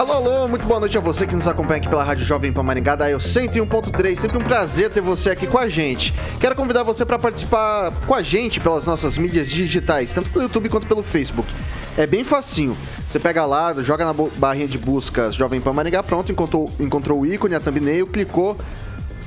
[0.00, 2.62] Alô, alô, muito boa noite a você que nos acompanha aqui pela Rádio Jovem Pan
[2.62, 4.16] Maringá, da Eu 101.3.
[4.16, 6.14] Sempre um prazer ter você aqui com a gente.
[6.40, 10.70] Quero convidar você para participar com a gente pelas nossas mídias digitais, tanto pelo YouTube
[10.70, 11.52] quanto pelo Facebook.
[11.98, 12.74] É bem facinho.
[13.06, 17.26] Você pega lá, joga na barrinha de buscas Jovem Pan Maringá, pronto, encontrou, encontrou o
[17.26, 18.56] ícone, a thumbnail, clicou,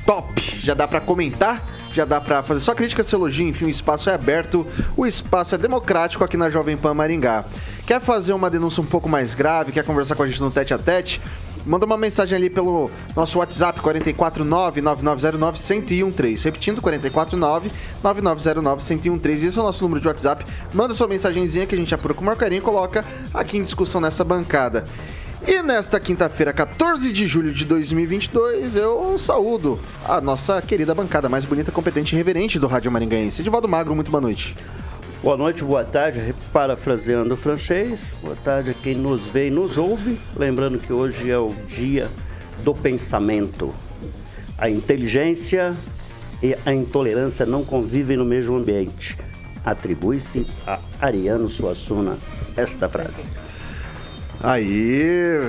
[0.08, 0.42] top!
[0.60, 1.62] Já dá para comentar
[1.94, 4.66] já dá para fazer só crítica, seu elogio, enfim, o espaço é aberto,
[4.98, 7.46] o espaço é democrático aqui na Jovem Pan Maringá.
[7.86, 10.74] Quer fazer uma denúncia um pouco mais grave, quer conversar com a gente no tete
[10.74, 11.22] a tete?
[11.66, 16.44] Manda uma mensagem ali pelo nosso WhatsApp 449-9909-1013.
[16.44, 19.48] Repetindo, 449-9909-1013.
[19.48, 20.46] Esse é o nosso número de WhatsApp.
[20.74, 23.64] Manda sua mensagenzinha que a gente apura com o maior carinho e coloca aqui em
[23.64, 24.84] discussão nessa bancada.
[25.46, 29.78] E nesta quinta-feira, 14 de julho de 2022, eu saúdo
[30.08, 33.42] a nossa querida bancada mais bonita, competente e reverente do Rádio Maringaense.
[33.42, 34.56] Edivaldo Magro, muito boa noite.
[35.22, 38.16] Boa noite, boa tarde, parafraseando o francês.
[38.22, 40.18] Boa tarde a quem nos vê e nos ouve.
[40.34, 42.10] Lembrando que hoje é o dia
[42.64, 43.74] do pensamento.
[44.58, 45.76] A inteligência
[46.42, 49.18] e a intolerância não convivem no mesmo ambiente.
[49.66, 52.18] Atribui-se a Ariano Suassuna
[52.56, 53.43] esta frase.
[54.44, 55.40] Aí,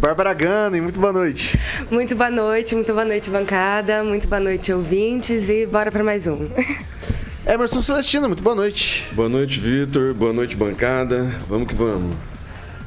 [0.00, 1.58] Bárbara Gana, muito boa noite.
[1.90, 6.28] Muito boa noite, muito boa noite, bancada, muito boa noite, ouvintes, e bora para mais
[6.28, 6.48] um.
[7.44, 9.08] Emerson Celestino, muito boa noite.
[9.10, 10.14] Boa noite, Vitor.
[10.14, 11.24] Boa noite, bancada.
[11.48, 12.16] Vamos que vamos.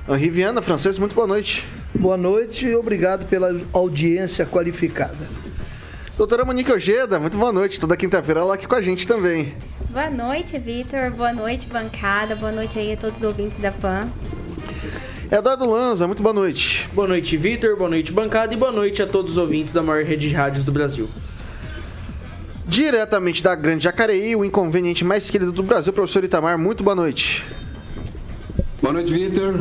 [0.08, 1.66] Henri Viana, francês, muito boa noite.
[1.94, 5.28] Boa noite e obrigado pela audiência qualificada.
[6.18, 7.82] Doutora Monique Ojeda, muito boa noite.
[7.82, 9.54] Toda quinta-feira ela aqui com a gente também.
[9.90, 11.12] Boa noite, Vitor.
[11.12, 12.34] Boa noite, bancada.
[12.34, 14.10] Boa noite aí a todos os ouvintes da PAN.
[15.34, 16.88] Eduardo Lanza, muito boa noite.
[16.94, 17.76] Boa noite, Vitor.
[17.76, 18.54] Boa noite, bancada.
[18.54, 21.10] E boa noite a todos os ouvintes da maior rede de rádios do Brasil.
[22.68, 27.44] Diretamente da Grande Jacareí, o inconveniente mais querido do Brasil, professor Itamar, muito boa noite.
[28.80, 29.60] Boa noite, Vitor.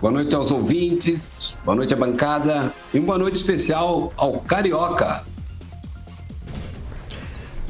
[0.00, 5.24] Boa noite aos ouvintes, boa noite à bancada e uma boa noite especial ao Carioca.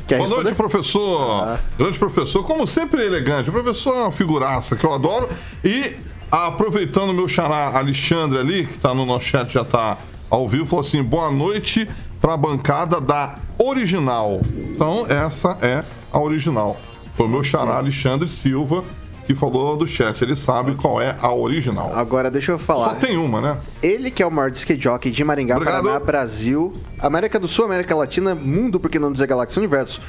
[0.07, 1.43] Quer boa noite, professor.
[1.43, 1.61] Ah.
[1.79, 3.49] Grande professor, como sempre elegante.
[3.49, 5.31] O professor é uma figuraça que eu adoro.
[5.65, 5.97] E
[6.31, 9.99] aproveitando o meu xará Alexandre ali, que está no nosso chat, já está
[10.31, 11.89] ao vivo, falou assim: boa noite
[12.21, 14.41] para a bancada da original.
[14.55, 16.77] Então, essa é a original.
[17.15, 18.85] Foi o meu xará Alexandre Silva
[19.29, 20.23] que falou do chat.
[20.23, 21.93] Ele sabe qual é a original.
[21.95, 22.85] Agora, deixa eu falar.
[22.89, 23.59] Só tem uma, né?
[23.83, 25.83] Ele que é o maior disque jockey de Maringá, Obrigado.
[25.83, 30.01] Paraná, Brasil, América do Sul, América Latina, mundo, porque não dizer Galáxia Universo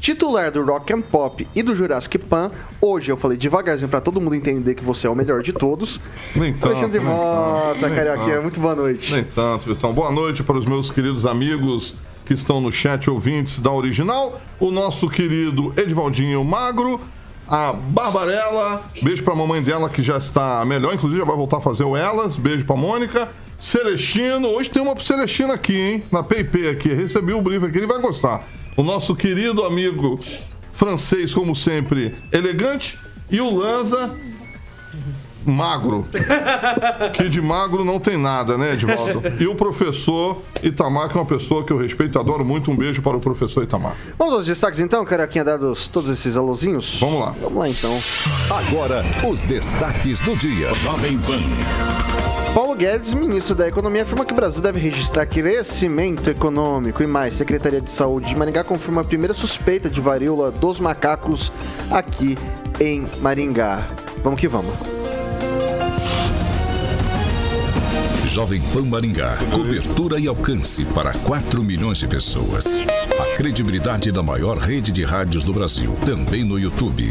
[0.00, 2.50] titular do Rock and Pop e do Jurassic Pan.
[2.80, 6.00] Hoje eu falei devagarzinho para todo mundo entender que você é o melhor de todos.
[6.34, 9.12] Nem tanto, Alexandre nem Mota, Carioquinha, muito boa noite.
[9.12, 9.92] Nem tanto, Vitão.
[9.92, 11.94] Boa noite para os meus queridos amigos
[12.24, 14.40] que estão no chat, ouvintes da original.
[14.60, 17.00] O nosso querido Edvaldinho Magro.
[17.50, 21.60] A Barbarella, beijo pra mamãe dela que já está melhor, inclusive já vai voltar a
[21.62, 23.26] fazer o Elas, beijo pra Mônica.
[23.58, 26.02] Celestino, hoje tem uma pro Celestino aqui, hein?
[26.12, 28.46] Na PayPay aqui, recebi o brief aqui, ele vai gostar
[28.78, 30.16] o nosso querido amigo
[30.72, 32.96] francês, como sempre, elegante,
[33.28, 34.16] e o Lanza
[35.50, 36.06] magro.
[37.14, 39.22] que de magro não tem nada, né, Edvaldo?
[39.40, 42.70] E o professor Itamar, que é uma pessoa que eu respeito e adoro muito.
[42.70, 43.96] Um beijo para o professor Itamar.
[44.18, 46.98] Vamos aos destaques então, Caraquinha, dados todos esses alôzinhos?
[47.00, 47.34] Vamos lá.
[47.40, 47.98] Vamos lá então.
[48.50, 50.74] Agora, os destaques do dia.
[50.74, 51.40] Jovem Pan.
[52.54, 57.34] Paulo Guedes, ministro da Economia, afirma que o Brasil deve registrar crescimento econômico e mais.
[57.34, 61.52] Secretaria de Saúde de Maringá confirma a primeira suspeita de varíola dos macacos
[61.90, 62.36] aqui
[62.80, 63.86] em Maringá.
[64.24, 65.07] Vamos que vamos.
[68.38, 69.36] Jovem Pan Maringá.
[69.52, 72.72] Cobertura e alcance para 4 milhões de pessoas.
[72.72, 75.98] A credibilidade da maior rede de rádios do Brasil.
[76.06, 77.08] Também no YouTube.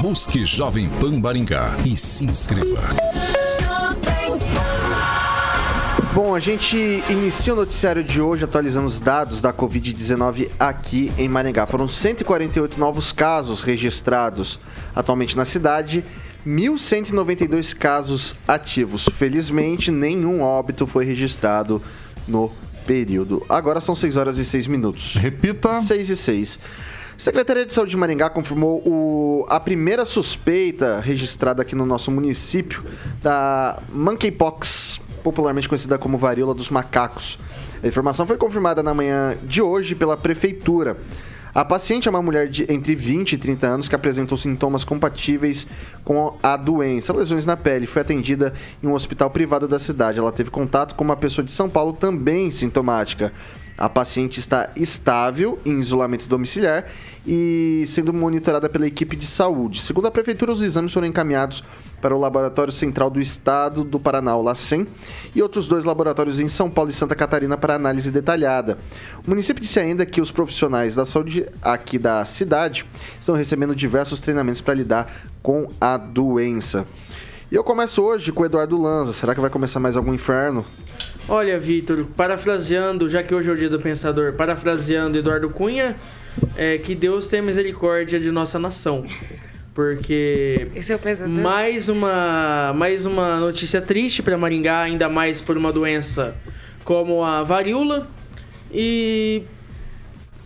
[0.00, 2.80] Busque Jovem Pan Maringá e se inscreva.
[6.14, 6.76] Bom, a gente
[7.10, 11.66] inicia o noticiário de hoje atualizando os dados da Covid-19 aqui em Maringá.
[11.66, 14.58] Foram 148 novos casos registrados
[14.96, 16.02] atualmente na cidade,
[16.46, 19.08] 1.192 casos ativos.
[19.16, 21.82] Felizmente, nenhum óbito foi registrado
[22.28, 22.50] no
[22.86, 23.44] período.
[23.48, 25.14] Agora são 6 horas e 6 minutos.
[25.16, 25.80] Repita.
[25.82, 26.58] 6 e 6.
[27.16, 32.84] Secretaria de Saúde de Maringá confirmou o, a primeira suspeita registrada aqui no nosso município
[33.22, 37.38] da monkeypox, popularmente conhecida como varíola dos macacos.
[37.82, 40.96] A informação foi confirmada na manhã de hoje pela prefeitura.
[41.54, 45.68] A paciente é uma mulher de entre 20 e 30 anos que apresentou sintomas compatíveis
[46.04, 47.86] com a doença, lesões na pele.
[47.86, 48.52] Foi atendida
[48.82, 50.18] em um hospital privado da cidade.
[50.18, 53.32] Ela teve contato com uma pessoa de São Paulo também sintomática.
[53.76, 56.86] A paciente está estável em isolamento domiciliar
[57.26, 59.82] e sendo monitorada pela equipe de saúde.
[59.82, 61.64] Segundo a prefeitura, os exames foram encaminhados
[62.00, 64.86] para o Laboratório Central do Estado do Paraná, o LACEN,
[65.34, 68.78] e outros dois laboratórios em São Paulo e Santa Catarina para análise detalhada.
[69.26, 72.84] O município disse ainda que os profissionais da saúde aqui da cidade
[73.18, 75.12] estão recebendo diversos treinamentos para lidar
[75.42, 76.86] com a doença.
[77.50, 79.12] E eu começo hoje com o Eduardo Lanza.
[79.12, 80.64] Será que vai começar mais algum inferno?
[81.28, 85.96] Olha, Vitor, parafraseando, já que hoje é o dia do pensador, parafraseando Eduardo Cunha,
[86.54, 89.04] é que Deus tenha misericórdia de nossa nação.
[89.74, 91.34] Porque Esse é o pensador?
[91.34, 96.36] mais uma mais uma notícia triste para Maringá, ainda mais por uma doença
[96.84, 98.06] como a varíola.
[98.70, 99.42] E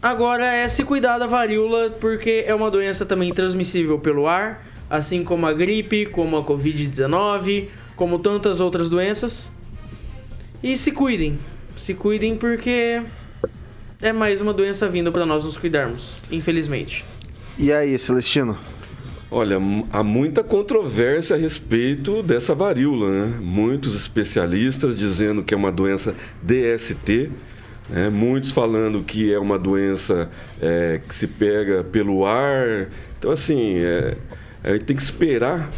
[0.00, 5.24] agora é se cuidar da varíola, porque é uma doença também transmissível pelo ar, assim
[5.24, 7.66] como a gripe, como a Covid-19,
[7.96, 9.50] como tantas outras doenças.
[10.62, 11.38] E se cuidem.
[11.76, 13.00] Se cuidem porque
[14.02, 17.04] é mais uma doença vindo para nós nos cuidarmos, infelizmente.
[17.56, 18.58] E aí, Celestino?
[19.30, 19.58] Olha,
[19.92, 23.38] há muita controvérsia a respeito dessa varíola, né?
[23.40, 27.30] Muitos especialistas dizendo que é uma doença DST,
[27.90, 28.08] né?
[28.10, 32.88] muitos falando que é uma doença é, que se pega pelo ar.
[33.18, 34.16] Então, assim, é,
[34.64, 35.70] a gente tem que esperar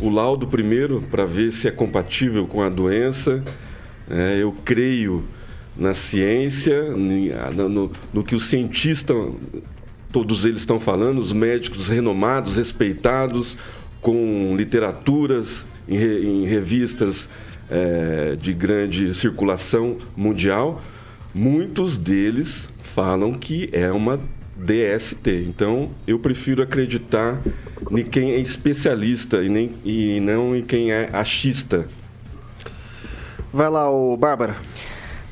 [0.00, 3.42] o laudo primeiro para ver se é compatível com a doença.
[4.10, 5.24] É, eu creio
[5.76, 9.16] na ciência, no, no- que os cientistas
[10.10, 13.56] todos eles estão falando, os médicos renomados, respeitados,
[14.00, 17.28] com literaturas em, re- em revistas
[17.70, 20.82] eh, de grande circulação mundial,
[21.34, 24.18] muitos deles falam que é uma
[24.56, 25.44] DST.
[25.46, 27.40] Então, eu prefiro acreditar
[27.90, 31.86] em quem é especialista e, nem, e não em quem é achista.
[33.52, 34.56] Vai lá, o Bárbara.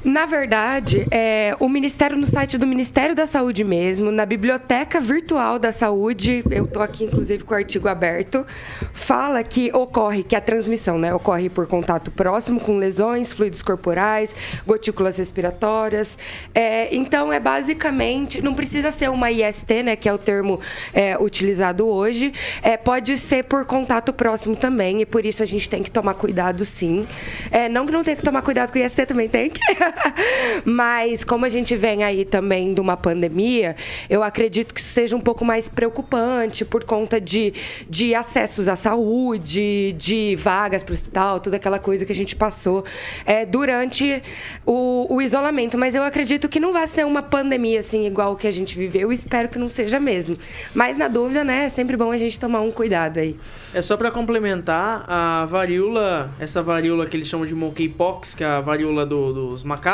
[0.06, 5.58] Na verdade, é, o Ministério, no site do Ministério da Saúde mesmo, na Biblioteca Virtual
[5.58, 8.46] da Saúde, eu estou aqui inclusive com o artigo aberto,
[8.92, 14.32] fala que ocorre, que a transmissão né, ocorre por contato próximo com lesões, fluidos corporais,
[14.64, 16.16] gotículas respiratórias.
[16.54, 20.60] É, então, é basicamente, não precisa ser uma IST, né, que é o termo
[20.94, 22.32] é, utilizado hoje,
[22.62, 26.14] é, pode ser por contato próximo também, e por isso a gente tem que tomar
[26.14, 27.08] cuidado sim.
[27.50, 29.60] É, não que não tenha que tomar cuidado com IST, também tem que.
[30.64, 33.76] Mas como a gente vem aí também de uma pandemia,
[34.08, 37.52] eu acredito que isso seja um pouco mais preocupante por conta de,
[37.88, 42.34] de acessos à saúde, de vagas para o hospital, toda aquela coisa que a gente
[42.36, 42.84] passou
[43.24, 44.22] é, durante
[44.64, 45.76] o, o isolamento.
[45.78, 49.12] Mas eu acredito que não vai ser uma pandemia assim igual que a gente viveu.
[49.12, 50.36] Espero que não seja mesmo.
[50.74, 53.36] Mas na dúvida, né, é sempre bom a gente tomar um cuidado aí.
[53.74, 58.46] É só para complementar, a varíola, essa varíola que eles chamam de monkeypox, que é
[58.46, 59.85] a varíola do- dos macacos,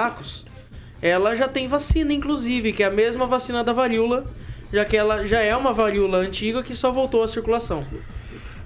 [1.02, 4.24] ela já tem vacina, inclusive, que é a mesma vacina da varíola,
[4.72, 7.84] já que ela já é uma varíola antiga que só voltou à circulação.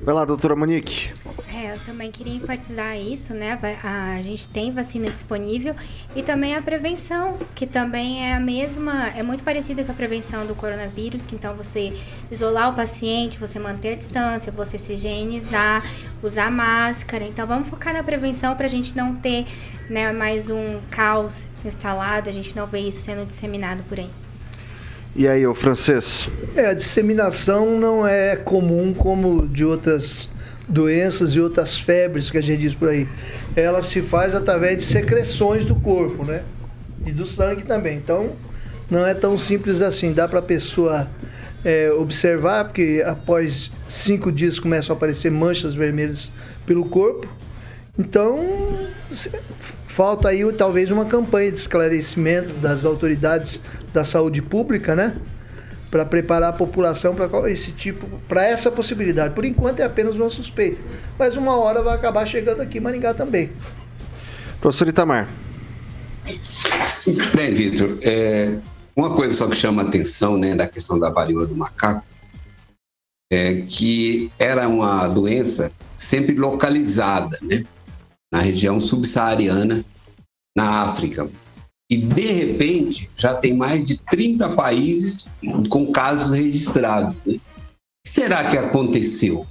[0.00, 1.10] Vai lá, doutora Monique.
[1.52, 3.58] É, eu também queria enfatizar isso, né?
[3.82, 5.74] A gente tem vacina disponível
[6.14, 10.46] e também a prevenção, que também é a mesma, é muito parecida com a prevenção
[10.46, 11.94] do coronavírus, que então você
[12.30, 15.82] isolar o paciente, você manter a distância, você se higienizar,
[16.22, 17.24] usar máscara.
[17.24, 19.46] Então vamos focar na prevenção para a gente não ter
[19.88, 24.10] né, mais um caos instalado, a gente não ver isso sendo disseminado por aí.
[25.18, 26.28] E aí, o francês?
[26.54, 30.28] É, a disseminação não é comum como de outras
[30.68, 33.08] doenças e outras febres que a gente diz por aí.
[33.56, 36.42] Ela se faz através de secreções do corpo, né?
[37.06, 37.96] E do sangue também.
[37.96, 38.32] Então,
[38.90, 40.12] não é tão simples assim.
[40.12, 41.08] Dá para a pessoa
[41.64, 46.30] é, observar, porque após cinco dias começam a aparecer manchas vermelhas
[46.66, 47.26] pelo corpo.
[47.98, 48.46] Então,
[49.86, 53.62] falta aí talvez uma campanha de esclarecimento das autoridades
[53.96, 55.16] da saúde pública, né?
[55.90, 59.34] Para preparar a população para esse tipo, para essa possibilidade.
[59.34, 60.82] Por enquanto é apenas uma suspeita,
[61.18, 63.50] mas uma hora vai acabar chegando aqui em Maringá também.
[64.60, 65.26] Professor Itamar.
[67.34, 68.58] Bem, Vitor, é,
[68.94, 72.04] uma coisa só que chama atenção né, da questão da varíola do macaco
[73.32, 77.64] é que era uma doença sempre localizada né,
[78.30, 79.84] na região subsaariana,
[80.56, 81.28] na África.
[81.90, 85.28] E, de repente, já tem mais de 30 países
[85.68, 87.16] com casos registrados.
[87.24, 87.34] Né?
[87.34, 87.40] O
[88.04, 89.46] que será que aconteceu?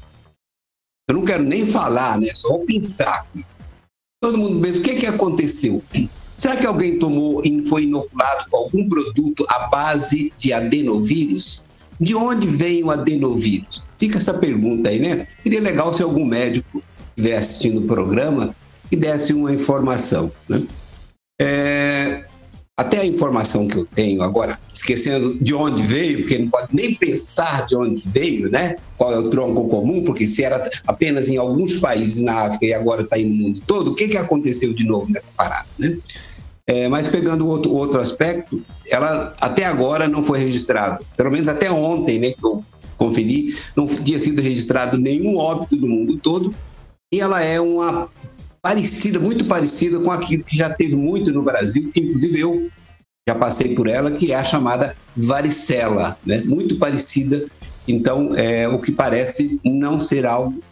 [1.10, 2.27] Eu não quero nem falar, né?
[2.34, 3.25] só vou pensar.
[4.22, 5.82] Todo mundo pensa, o que, que aconteceu?
[6.36, 11.63] Será que alguém tomou e foi inoculado com algum produto à base de adenovírus?
[12.00, 13.84] De onde vem o adenovírus?
[13.98, 15.25] Fica essa pergunta aí, né?
[15.39, 16.84] Seria legal se algum médico
[17.15, 18.54] estiver assistindo o programa
[18.92, 20.30] e desse uma informação.
[20.50, 20.65] Né?
[21.42, 22.25] É,
[22.77, 26.94] até a informação que eu tenho agora, esquecendo de onde veio, porque não pode nem
[26.94, 28.75] pensar de onde veio, né?
[28.98, 32.74] Qual é o tronco comum, porque se era apenas em alguns países na África e
[32.74, 35.98] agora está no mundo todo, o que, que aconteceu de novo nessa parada, né?
[36.68, 41.72] É, mas pegando outro, outro aspecto, ela até agora não foi registrado, pelo menos até
[41.72, 42.65] ontem, né, que eu
[42.98, 46.54] conferi, não tinha sido registrado nenhum óbito no mundo todo,
[47.13, 48.10] e ela é uma
[48.66, 52.68] parecida, muito parecida com aquilo que já teve muito no Brasil, que inclusive eu
[53.30, 56.42] já passei por ela, que é a chamada varicela, né?
[56.44, 57.46] muito parecida.
[57.88, 60.64] Então, é, o que parece não ser algo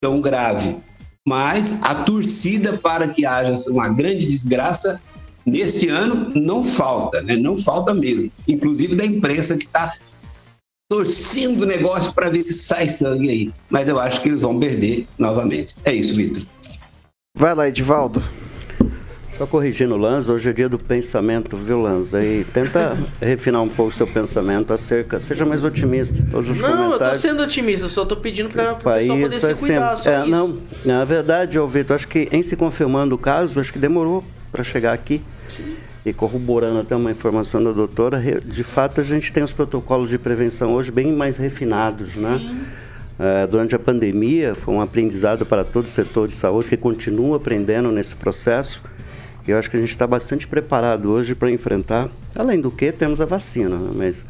[0.00, 0.76] tão grave.
[1.26, 5.02] Mas a torcida para que haja uma grande desgraça
[5.44, 7.34] neste ano não falta, né?
[7.34, 8.30] não falta mesmo.
[8.46, 9.92] Inclusive da imprensa que está
[10.88, 13.52] torcendo o negócio para ver se sai sangue aí.
[13.68, 15.74] Mas eu acho que eles vão perder novamente.
[15.84, 16.42] É isso, Vitor.
[17.42, 18.22] Vai lá, Edivaldo.
[19.36, 22.22] Só corrigindo o Lanza, hoje é dia do pensamento, viu, Lanza?
[22.22, 25.18] E tenta refinar um pouco o seu pensamento acerca.
[25.18, 26.24] Seja mais otimista.
[26.30, 29.50] Todos os não, eu tô sendo otimista, só tô pedindo para o pessoal poder se
[29.50, 29.96] é cuidar.
[29.96, 33.72] Sempre, é, não, na verdade, ô Vitor, acho que em se confirmando o caso, acho
[33.72, 34.22] que demorou
[34.52, 35.20] para chegar aqui.
[35.48, 35.78] Sim.
[36.06, 40.18] E corroborando até uma informação da doutora, de fato a gente tem os protocolos de
[40.18, 42.38] prevenção hoje bem mais refinados, né?
[42.38, 42.81] Sim.
[43.22, 47.36] Uh, durante a pandemia, foi um aprendizado para todo o setor de saúde que continua
[47.36, 48.82] aprendendo nesse processo.
[49.46, 52.08] E eu acho que a gente está bastante preparado hoje para enfrentar.
[52.34, 53.92] Além do que, temos a vacina, né?
[53.94, 54.26] mas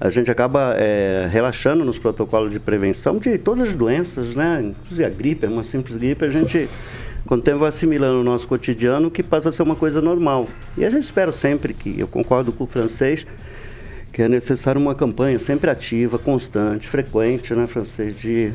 [0.00, 4.62] a gente acaba é, relaxando nos protocolos de prevenção de todas as doenças, né?
[4.62, 6.66] Inclusive a gripe, uma simples gripe, a gente,
[7.26, 10.48] com o tempo, assimilando o nosso cotidiano, que passa a ser uma coisa normal.
[10.78, 13.26] E a gente espera sempre que, eu concordo com o francês,
[14.14, 18.52] que é necessário uma campanha sempre ativa, constante, frequente, né, francês, de,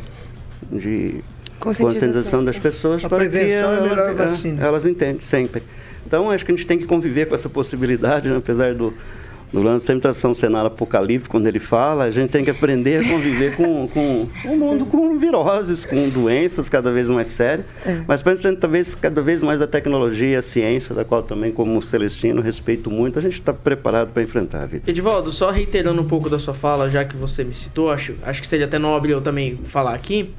[0.71, 1.21] de
[1.59, 5.61] conscientização das pessoas a para que é elas, é, elas entendem sempre.
[6.07, 8.93] Então, acho que a gente tem que conviver com essa possibilidade, né, apesar do,
[9.51, 13.03] do lance sempre tração um cenário apocalíptico quando ele fala, a gente tem que aprender
[13.03, 18.01] a conviver com, com um mundo com viroses, com doenças cada vez mais sérias, é.
[18.07, 22.41] mas pensando talvez cada vez mais da tecnologia, a ciência, da qual também como Celestino
[22.41, 24.89] respeito muito, a gente está preparado para enfrentar a vida.
[24.89, 28.41] Edivaldo, só reiterando um pouco da sua fala, já que você me citou, acho, acho
[28.41, 30.31] que seria até nobre eu também falar aqui,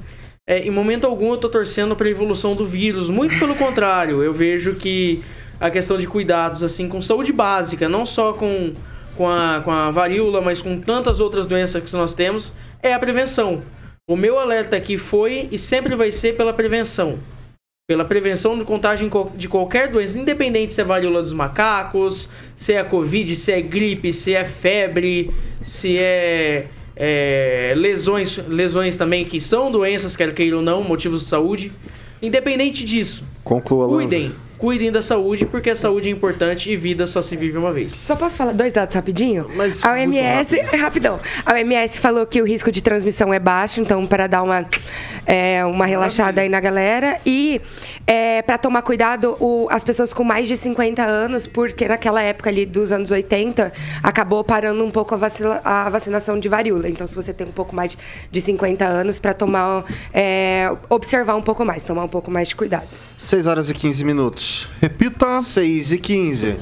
[0.47, 4.23] é, em momento algum eu estou torcendo para a evolução do vírus, muito pelo contrário,
[4.23, 5.21] eu vejo que
[5.59, 8.73] a questão de cuidados assim com saúde básica, não só com
[9.15, 12.99] com a, com a varíola, mas com tantas outras doenças que nós temos, é a
[12.99, 13.61] prevenção.
[14.09, 17.19] O meu alerta aqui foi e sempre vai ser pela prevenção.
[17.87, 22.83] Pela prevenção de contágio de qualquer doença, independente se é varíola dos macacos, se é
[22.83, 29.71] Covid, se é gripe, se é febre, se é, é lesões, lesões também que são
[29.71, 31.71] doenças, quer queira ou não, motivos de saúde.
[32.21, 37.19] Independente disso, Conclua, cuidem cuidem da saúde, porque a saúde é importante e vida só
[37.19, 37.93] se vive uma vez.
[37.93, 39.49] Só posso falar dois dados rapidinho?
[39.55, 41.19] Mas a OMS, rapidão.
[41.43, 44.63] A OMS falou que o risco de transmissão é baixo, então para dar uma,
[45.25, 47.19] é, uma relaxada aí na galera.
[47.25, 47.61] E
[48.05, 52.49] é, para tomar cuidado, o, as pessoas com mais de 50 anos, porque naquela época
[52.49, 56.89] ali dos anos 80, acabou parando um pouco a, vacina, a vacinação de varíola.
[56.89, 57.97] Então, se você tem um pouco mais
[58.29, 62.55] de 50 anos, para tomar, é, observar um pouco mais, tomar um pouco mais de
[62.55, 62.87] cuidado.
[63.17, 64.69] 6 horas e 15 minutos.
[64.81, 65.41] Repita.
[65.41, 66.55] 6 e 15.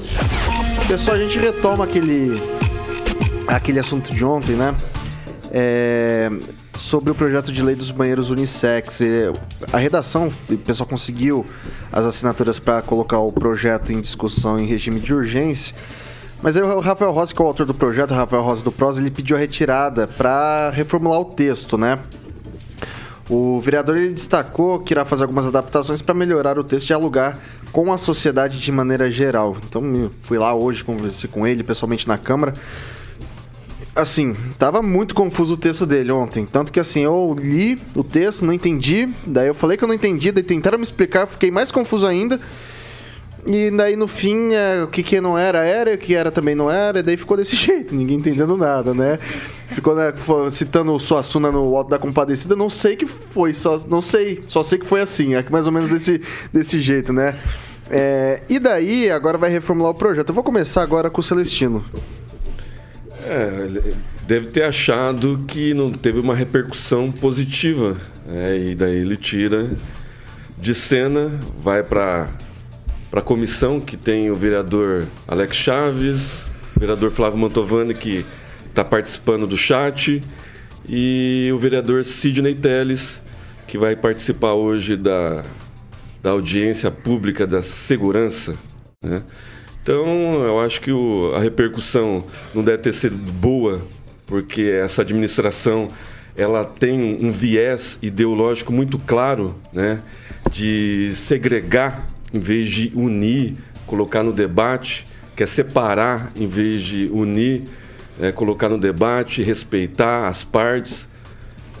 [0.86, 2.40] Pessoal, a gente retoma aquele,
[3.46, 4.74] aquele assunto de ontem, né?
[5.52, 6.30] É,
[6.80, 9.00] sobre o projeto de lei dos banheiros unissex.
[9.72, 11.44] A redação, o pessoal conseguiu
[11.92, 15.74] as assinaturas para colocar o projeto em discussão em regime de urgência.
[16.42, 18.98] Mas aí o Rafael Rosa, que é o autor do projeto, Rafael Rosa do PROS,
[18.98, 21.98] ele pediu a retirada para reformular o texto, né?
[23.28, 27.38] O vereador ele destacou que irá fazer algumas adaptações para melhorar o texto e alugar
[27.70, 29.56] com a sociedade de maneira geral.
[29.68, 32.54] Então, fui lá hoje, conversei com ele pessoalmente na Câmara.
[33.94, 36.46] Assim, tava muito confuso o texto dele ontem.
[36.46, 39.08] Tanto que assim, eu li o texto, não entendi.
[39.26, 42.06] Daí eu falei que eu não entendi, daí tentaram me explicar, eu fiquei mais confuso
[42.06, 42.40] ainda.
[43.46, 46.54] E daí no fim, é, o que, que não era, era, o que era também
[46.54, 49.18] não era, e daí ficou desse jeito, ninguém entendendo nada, né?
[49.68, 50.12] Ficou né,
[50.52, 54.78] citando Suassuna no Alto da Compadecida, não sei que foi, só, não sei, só sei
[54.78, 56.20] que foi assim, é mais ou menos desse,
[56.52, 57.38] desse jeito, né?
[57.88, 60.28] É, e daí, agora vai reformular o projeto.
[60.28, 61.84] Eu vou começar agora com o Celestino.
[63.30, 63.94] É,
[64.26, 67.96] deve ter achado que não teve uma repercussão positiva.
[68.26, 68.58] né?
[68.58, 69.70] e daí ele tira
[70.58, 72.28] de cena, vai para
[73.12, 76.44] a comissão que tem o vereador Alex Chaves,
[76.76, 78.26] o vereador Flávio Mantovani que
[78.68, 80.20] está participando do chat
[80.88, 83.22] e o vereador Sidney Teles
[83.68, 85.44] que vai participar hoje da,
[86.20, 88.56] da audiência pública da segurança.
[89.00, 89.22] Né?
[89.82, 93.80] Então, eu acho que o- a repercussão não deve ter sido boa,
[94.26, 95.88] porque essa administração
[96.36, 100.00] ela tem um viés ideológico muito claro, né,
[100.50, 103.56] de segregar em vez de unir,
[103.86, 107.64] colocar no debate, quer separar em vez de unir,
[108.18, 111.08] né, colocar no debate, respeitar as partes.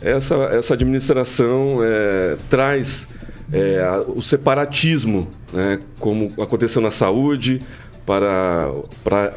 [0.02, 3.06] Essa, essa administração é, traz
[3.52, 7.60] é, o separatismo, né, como aconteceu na saúde,
[8.10, 8.72] para,
[9.04, 9.34] para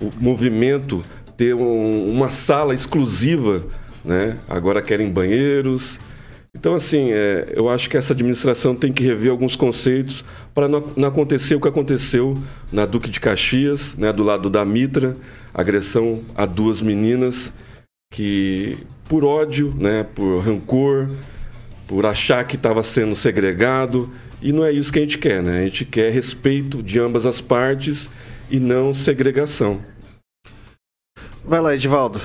[0.00, 1.04] o movimento
[1.36, 3.64] ter um- uma sala exclusiva,
[4.04, 6.00] né, agora querem banheiros.
[6.52, 10.84] Então, assim, é, eu acho que essa administração tem que rever alguns conceitos para não,
[10.96, 12.36] não acontecer o que aconteceu
[12.72, 15.16] na Duque de Caxias, né, do lado da Mitra,
[15.54, 17.52] agressão a duas meninas
[18.12, 21.08] que por ódio, né, por rancor,
[21.86, 25.60] por achar que estava sendo segregado, e não é isso que a gente quer, né?
[25.60, 28.08] A gente quer respeito de ambas as partes
[28.50, 29.80] e não segregação.
[31.44, 32.20] Vai lá, Edivaldo.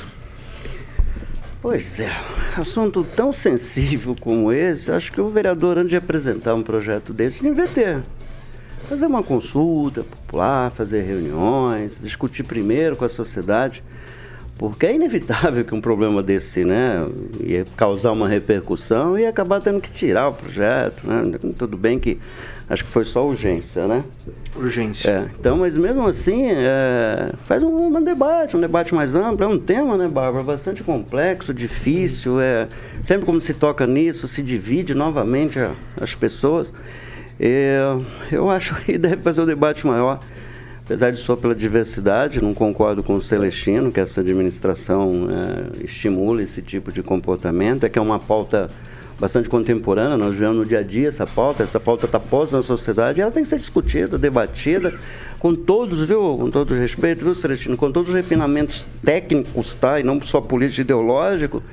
[1.62, 2.12] Pois é,
[2.58, 7.42] assunto tão sensível como esse, acho que o vereador, antes de apresentar um projeto desse,
[7.42, 8.04] devia ter.
[8.84, 13.82] Fazer uma consulta popular, fazer reuniões, discutir primeiro com a sociedade,
[14.58, 17.00] porque é inevitável que um problema desse, né,
[17.42, 21.24] ia causar uma repercussão e acabar tendo que tirar o projeto, né?
[21.58, 22.18] Tudo bem que
[22.70, 24.04] acho que foi só urgência, né?
[24.56, 25.10] Urgência.
[25.10, 29.44] É, então, mas mesmo assim, é, faz um, um debate, um debate mais amplo.
[29.44, 32.40] É um tema, né, Bárbara, bastante complexo, difícil.
[32.40, 32.68] É,
[33.04, 36.72] sempre quando se toca nisso, se divide novamente a- as pessoas.
[37.40, 37.80] É,
[38.32, 40.20] eu acho que deve fazer um debate maior.
[40.86, 46.44] Apesar de só pela diversidade, não concordo com o Celestino que essa administração é, estimula
[46.44, 47.86] esse tipo de comportamento.
[47.86, 48.68] É que é uma pauta
[49.20, 52.64] bastante contemporânea, nós vemos no dia a dia essa pauta, essa pauta está posta na
[52.64, 54.94] sociedade ela tem que ser discutida, debatida,
[55.40, 60.04] com todos, viu, com todo respeito, viu, Celestino, com todos os refinamentos técnicos, tá, e
[60.04, 61.64] não só político ideológico,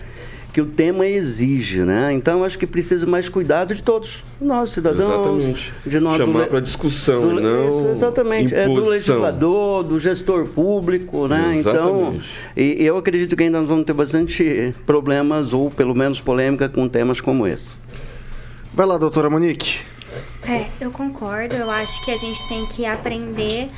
[0.53, 2.13] que o tema exige, né?
[2.13, 5.73] Então, acho que precisa mais cuidado de todos, nós, cidadãos, Exatamente.
[5.87, 6.17] de nós...
[6.17, 8.91] Chamar le- para discussão, do- não isso, exatamente, é do imposição.
[8.93, 11.55] legislador, do gestor público, né?
[11.61, 11.73] Então,
[12.15, 12.25] Exatamente.
[12.57, 16.89] e eu acredito que ainda nós vamos ter bastante problemas, ou pelo menos polêmica, com
[16.89, 17.75] temas como esse.
[18.75, 19.79] Vai lá, doutora Monique.
[20.47, 21.55] É, eu concordo.
[21.55, 23.69] Eu acho que a gente tem que aprender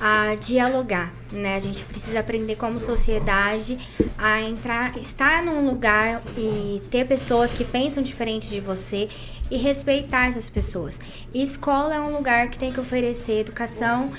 [0.00, 1.56] a dialogar, né?
[1.56, 3.78] A gente precisa aprender como sociedade
[4.16, 9.08] a entrar, estar num lugar e ter pessoas que pensam diferente de você
[9.50, 10.98] e respeitar essas pessoas.
[11.34, 14.10] E escola é um lugar que tem que oferecer educação,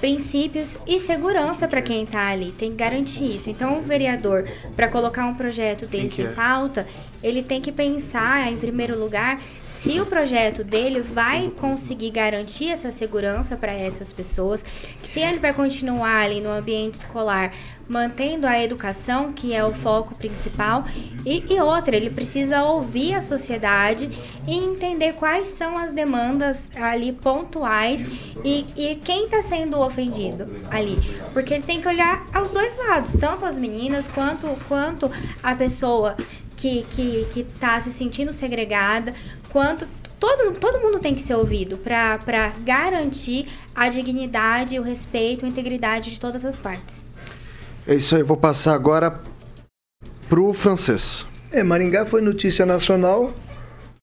[0.00, 2.52] princípios e segurança para quem está ali.
[2.52, 3.50] Tem que garantir isso.
[3.50, 6.30] Então, o vereador, para colocar um projeto desse que é?
[6.30, 6.86] em pauta,
[7.22, 9.40] ele tem que pensar, em primeiro lugar,
[9.78, 14.64] se o projeto dele vai conseguir garantir essa segurança para essas pessoas,
[14.98, 17.52] se ele vai continuar ali no ambiente escolar
[17.88, 20.82] mantendo a educação, que é o foco principal,
[21.24, 24.10] e, e outra, ele precisa ouvir a sociedade
[24.46, 28.04] e entender quais são as demandas ali pontuais
[28.44, 30.98] e, e quem está sendo ofendido ali.
[31.32, 35.08] Porque ele tem que olhar aos dois lados, tanto as meninas quanto, quanto
[35.40, 36.16] a pessoa
[36.58, 39.14] que, que, que tá se sentindo segregada,
[39.48, 39.86] quanto
[40.18, 46.10] todo, todo mundo tem que ser ouvido para garantir a dignidade, o respeito, a integridade
[46.10, 47.04] de todas as partes.
[47.86, 49.20] É isso aí, eu vou passar agora
[50.28, 51.24] pro francês.
[51.50, 53.32] É, Maringá foi notícia nacional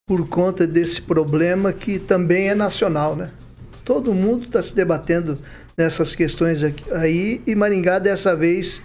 [0.07, 3.31] por conta desse problema que também é nacional, né?
[3.83, 5.37] Todo mundo está se debatendo
[5.77, 8.81] nessas questões aqui, aí e Maringá dessa vez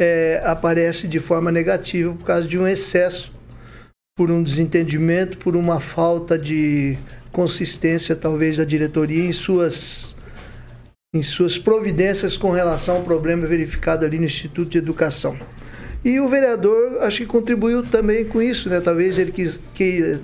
[0.00, 3.30] é, aparece de forma negativa por causa de um excesso,
[4.16, 6.98] por um desentendimento, por uma falta de
[7.30, 10.16] consistência talvez da diretoria em suas
[11.12, 15.36] em suas providências com relação ao problema verificado ali no Instituto de Educação.
[16.04, 18.80] E o vereador acho que contribuiu também com isso, né?
[18.80, 20.20] Talvez ele quis, que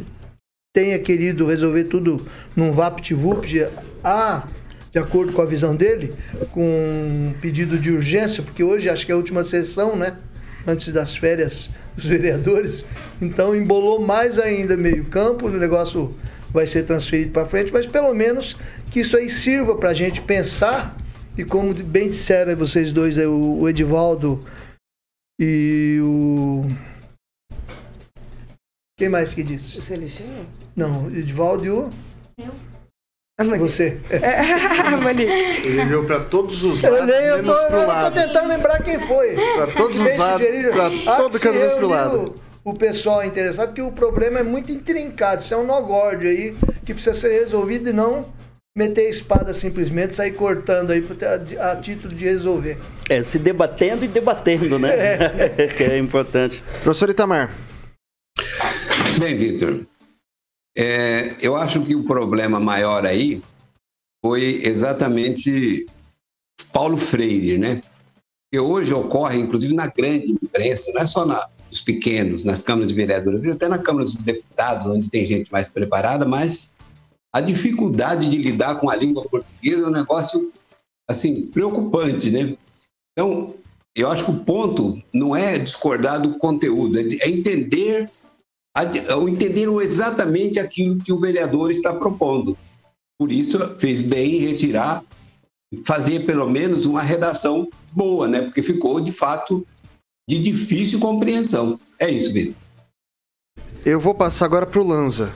[0.73, 3.69] tenha querido resolver tudo num VaptVupt.
[4.05, 4.47] A
[4.97, 6.15] de acordo com a visão dele,
[6.53, 10.17] com um pedido de urgência, porque hoje acho que é a última sessão, né?
[10.67, 12.87] Antes das férias dos vereadores.
[13.21, 16.17] Então embolou mais ainda meio campo, o negócio
[16.51, 18.57] vai ser transferido para frente, mas pelo menos
[18.91, 20.97] que isso aí sirva para a gente pensar,
[21.37, 24.43] e como bem disseram vocês dois, o Edivaldo
[25.39, 26.63] e o.
[28.99, 29.79] Quem mais que disse?
[29.79, 30.47] O Celestino?
[30.75, 31.91] Não, o Edivaldo e o.
[32.39, 32.76] Eu.
[33.39, 33.69] A Monique.
[33.69, 34.01] Você.
[35.03, 35.31] Monique.
[35.69, 38.15] Ele olhou pra todos os Eu, lados, nem, eu, tô, menos pro eu tô lado.
[38.15, 39.35] tentando lembrar quem foi.
[39.35, 42.35] Pra todos os lados, pra Ah, todo canto menos pro reuniu lado.
[42.65, 45.43] O pessoal interessado, porque o problema é muito intrincado.
[45.43, 48.27] Isso é um nó gordo aí que precisa ser resolvido e não
[48.77, 51.07] meter a espada simplesmente, sair cortando aí
[51.59, 52.79] a, a título de resolver.
[53.09, 54.91] É, se debatendo e debatendo, né?
[55.77, 56.63] que é importante.
[56.83, 57.51] Professor Itamar.
[59.19, 59.81] Bem, Vitor,
[60.77, 63.43] é, eu acho que o problema maior aí
[64.25, 65.87] foi exatamente
[66.73, 67.83] Paulo Freire, né?
[68.53, 72.89] Que hoje ocorre, inclusive, na grande imprensa, não é só na, nos pequenos, nas câmaras
[72.89, 76.77] de vereadores, até na Câmara dos Deputados, onde tem gente mais preparada, mas
[77.35, 80.53] a dificuldade de lidar com a língua portuguesa é um negócio,
[81.09, 82.57] assim, preocupante, né?
[83.13, 83.55] Então,
[83.97, 88.11] eu acho que o ponto não é discordar do conteúdo, é, é entender
[88.77, 92.57] a- o entender exatamente aquilo que o vereador está propondo.
[93.19, 95.03] Por isso, fez bem em retirar,
[95.85, 98.43] fazer pelo menos uma redação boa, né?
[98.43, 99.67] Porque ficou, de fato,
[100.29, 101.79] de difícil compreensão.
[101.99, 102.57] É isso, Vitor.
[103.85, 105.33] Eu vou passar agora pro Lanza.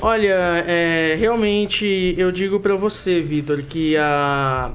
[0.00, 4.74] Olha, é, realmente eu digo pra você, Vitor, que a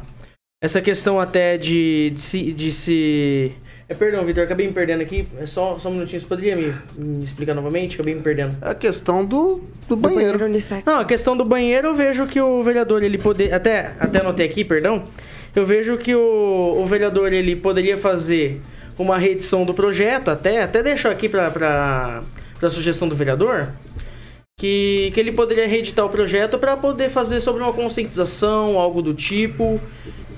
[0.61, 3.53] essa questão até de, de se, de se-
[3.89, 5.25] É, perdão, Vitor, acabei me perdendo aqui.
[5.39, 7.95] É só, só um minutinho, você poderia me, me explicar novamente?
[7.95, 8.57] Acabei me perdendo.
[8.61, 10.43] É a questão do, do banheiro.
[10.43, 10.83] unissex.
[10.85, 14.45] Não, a questão do banheiro eu vejo que o vereador ele poder até até anotei
[14.45, 15.03] aqui, perdão.
[15.55, 18.59] Eu vejo que o, o vereador ele poderia fazer
[18.99, 21.49] uma reedição do projeto, até até deixo aqui para
[22.59, 23.69] para sugestão do vereador
[24.59, 29.13] que, que ele poderia reeditar o projeto para poder fazer sobre uma conscientização, algo do
[29.13, 29.79] tipo.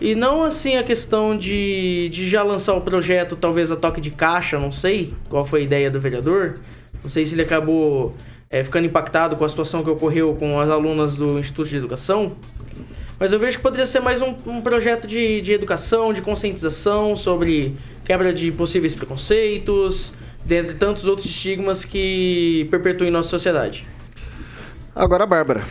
[0.01, 4.11] E não assim a questão de, de já lançar o projeto, talvez a toque de
[4.11, 6.59] caixa, não sei qual foi a ideia do vereador.
[7.01, 8.13] Não sei se ele acabou
[8.49, 12.35] é, ficando impactado com a situação que ocorreu com as alunas do Instituto de Educação.
[13.19, 17.17] Mas eu vejo que poderia ser mais um, um projeto de, de educação, de conscientização
[17.17, 20.13] sobre quebra de possíveis preconceitos,
[20.45, 23.85] dentre tantos outros estigmas que perpetuam em nossa sociedade.
[24.95, 25.63] Agora a Bárbara.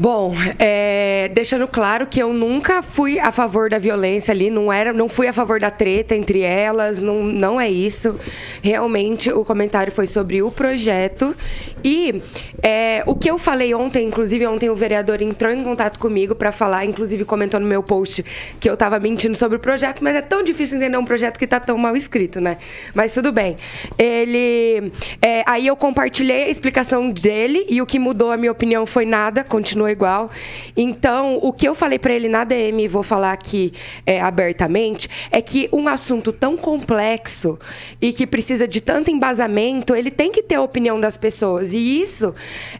[0.00, 4.92] Bom, é, deixando claro que eu nunca fui a favor da violência ali, não era,
[4.92, 8.14] não fui a favor da treta entre elas, não, não é isso.
[8.62, 11.34] Realmente o comentário foi sobre o projeto
[11.82, 12.22] e
[12.62, 16.52] é, o que eu falei ontem, inclusive ontem o vereador entrou em contato comigo para
[16.52, 18.24] falar, inclusive comentou no meu post
[18.60, 21.44] que eu estava mentindo sobre o projeto, mas é tão difícil entender um projeto que
[21.44, 22.58] está tão mal escrito, né?
[22.94, 23.56] Mas tudo bem.
[23.98, 28.86] Ele, é, aí eu compartilhei a explicação dele e o que mudou a minha opinião
[28.86, 29.42] foi nada,
[29.88, 30.30] continua igual.
[30.76, 33.72] Então, o que eu falei para ele na DM, e vou falar aqui
[34.06, 37.58] é, abertamente, é que um assunto tão complexo
[38.00, 41.72] e que precisa de tanto embasamento, ele tem que ter a opinião das pessoas.
[41.72, 42.34] E isso,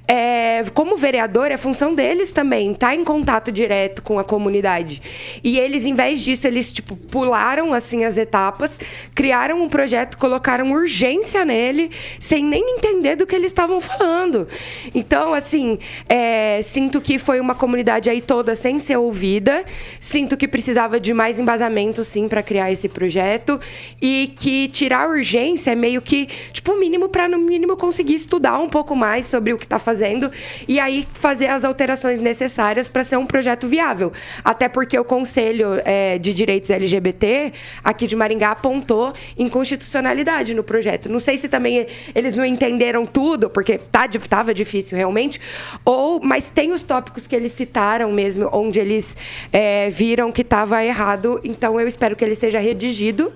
[0.06, 5.02] é, como vereador, é função deles também, estar em contato direto com a comunidade.
[5.42, 8.78] E eles, em vez disso, eles tipo pularam assim as etapas,
[9.14, 11.90] criaram um projeto, colocaram urgência nele,
[12.20, 14.46] sem nem entender do que eles estavam falando.
[14.94, 19.64] Então, assim, é, sinto que foi uma comunidade aí toda sem ser ouvida.
[20.00, 23.60] Sinto que precisava de mais embasamento, sim, para criar esse projeto.
[24.00, 28.14] E que tirar a urgência é meio que, tipo, o mínimo para, no mínimo, conseguir
[28.14, 30.30] estudar um pouco mais sobre o que está fazendo.
[30.66, 34.12] E aí fazer as alterações necessárias para ser um projeto viável.
[34.44, 41.08] Até porque o Conselho é, de Direitos LGBT aqui de Maringá apontou inconstitucionalidade no projeto.
[41.08, 45.40] Não sei se também eles não entenderam tudo, porque tá, tava difícil realmente,
[45.84, 49.16] ou mas tem os tópicos que eles citaram mesmo, onde eles
[49.52, 51.38] é, viram que estava errado.
[51.44, 53.32] Então eu espero que ele seja redigido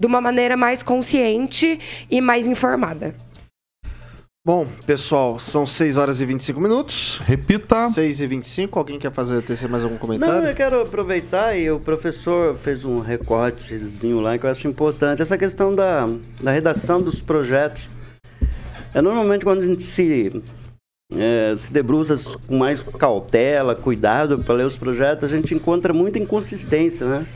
[0.00, 1.78] de uma maneira mais consciente
[2.10, 3.14] e mais informada.
[4.46, 7.18] Bom, pessoal, são 6 horas e 25 minutos.
[7.24, 7.88] Repita.
[7.88, 8.78] 6 e 25.
[8.78, 10.48] Alguém quer fazer tecer mais algum Não, comentário?
[10.48, 15.22] eu quero aproveitar e o professor fez um recortezinho lá que eu acho importante.
[15.22, 16.06] Essa questão da,
[16.42, 17.88] da redação dos projetos.
[18.92, 20.42] É normalmente quando a gente se,
[21.12, 26.18] é, se debruça com mais cautela, cuidado para ler os projetos, a gente encontra muita
[26.18, 27.26] inconsistência, né?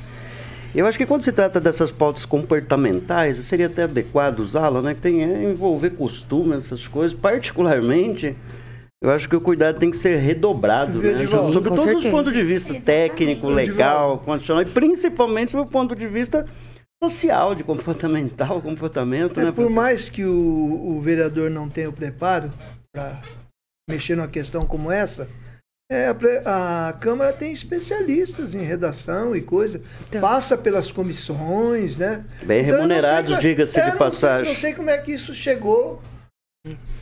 [0.74, 4.94] Eu acho que quando se trata dessas pautas comportamentais, seria até adequado usá-la, né?
[4.94, 8.36] Que tem é, envolver costumes, essas coisas, particularmente
[9.00, 11.12] Eu acho que o cuidado tem que ser redobrado, né?
[11.14, 12.08] Sim, sobre todos certeza.
[12.08, 12.84] os pontos de vista, Exatamente.
[12.84, 16.44] técnico, legal, condicional, e principalmente sobre o ponto de vista
[17.00, 19.52] social, de comportamental, comportamento, É, né?
[19.52, 22.50] por mais que o, o vereador não tenha o preparo
[22.92, 23.20] para
[23.88, 25.26] mexer numa questão como essa,
[25.90, 26.08] é,
[26.44, 30.20] a, a Câmara tem especialistas em redação e coisa, Então.
[30.20, 32.24] passa pelas comissões, né?
[32.42, 32.78] Bem eu sei
[33.22, 34.52] como é- diga-se é, de não sei- passagem.
[34.52, 36.02] não sei como é que isso chegou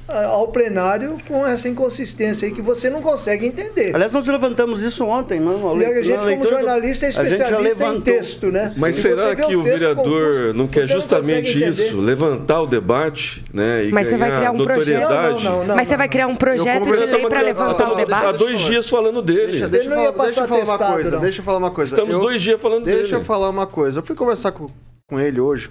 [0.09, 3.95] ao plenário com essa inconsistência aí que você não consegue entender.
[3.95, 5.81] Aliás, nós levantamos isso ontem, não?
[5.81, 8.73] E a gente, como jornalista, é especialista em texto, né?
[8.77, 11.87] Mas E será que o texto vereador confuso, não quer você não justamente entender.
[11.89, 12.01] isso?
[12.01, 13.87] Levantar o debate, né?
[13.87, 15.45] E Mas você vai criar um projeto- notoriedade?
[15.45, 15.77] Não, não, não.
[15.77, 18.39] Mas você vai criar um projeto de lei para levantar há- o Há debate?
[18.39, 19.53] dois dias falando dele.
[19.53, 21.11] Deixa, deixa, não eu falar, deixa eu falar uma coisa.
[21.11, 21.21] não.
[21.21, 21.93] Deixa eu falar uma coisa.
[21.95, 23.15] Estamos Eu- dois dias falando Deixa dele.
[23.17, 23.99] eu falar uma coisa.
[23.99, 24.67] Eu fui conversar com,
[25.09, 25.69] com ele hoje.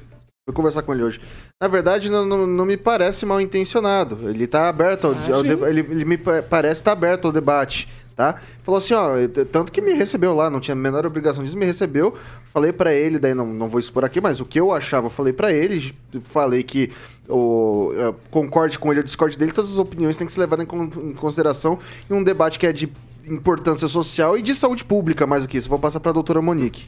[0.47, 1.19] Fui conversar com ele hoje.
[1.60, 4.29] Na verdade, não, não, não me parece mal intencionado.
[4.29, 7.88] Ele tá aberto ao, ao deba- ele, ele me pa- parece estar aberto ao debate.
[8.15, 8.36] Tá?
[8.63, 9.10] Falou assim, ó,
[9.51, 12.13] tanto que me recebeu lá, não tinha a menor obrigação disso, me recebeu.
[12.53, 15.10] Falei pra ele, daí não, não vou expor aqui, mas o que eu achava, eu
[15.10, 15.93] falei pra ele,
[16.25, 16.91] falei que
[17.27, 17.91] o,
[18.29, 21.13] concorde com ele ou discorde dele, todas as opiniões têm que ser levadas em, em
[21.13, 21.77] consideração
[22.10, 22.89] em um debate que é de
[23.27, 25.67] importância social e de saúde pública, mais do que isso.
[25.67, 26.88] Vou passar pra doutora Monique.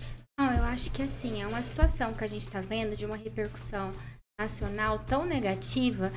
[0.77, 3.91] Acho que assim, é uma situação que a gente está vendo de uma repercussão
[4.39, 6.13] nacional tão negativa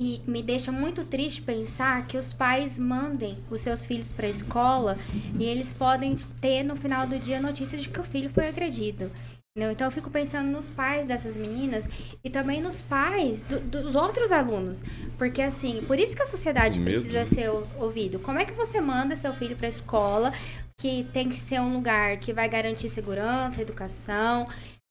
[0.00, 4.30] e me deixa muito triste pensar que os pais mandem os seus filhos para a
[4.30, 4.98] escola
[5.38, 9.12] e eles podem ter no final do dia notícia de que o filho foi agredido.
[9.56, 11.88] Então eu fico pensando nos pais dessas meninas
[12.22, 14.82] e também nos pais do- dos outros alunos.
[15.18, 17.26] Porque assim, por isso que a sociedade precisa né?
[17.26, 18.20] ser ou- ouvido.
[18.20, 20.32] Como é que você manda seu filho para a escola,
[20.78, 24.46] que tem que ser um lugar que vai garantir segurança, educação,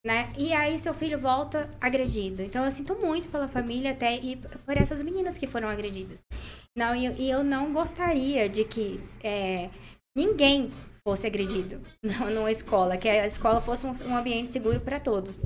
[0.05, 0.29] né?
[0.37, 2.41] E aí seu filho volta agredido.
[2.41, 6.19] Então eu sinto muito pela família até e por essas meninas que foram agredidas.
[6.75, 9.69] Não, e, eu- e eu não gostaria de que é,
[10.15, 10.69] ninguém
[11.03, 15.43] fosse agredido numa escola, que a escola fosse um ambiente seguro para todos.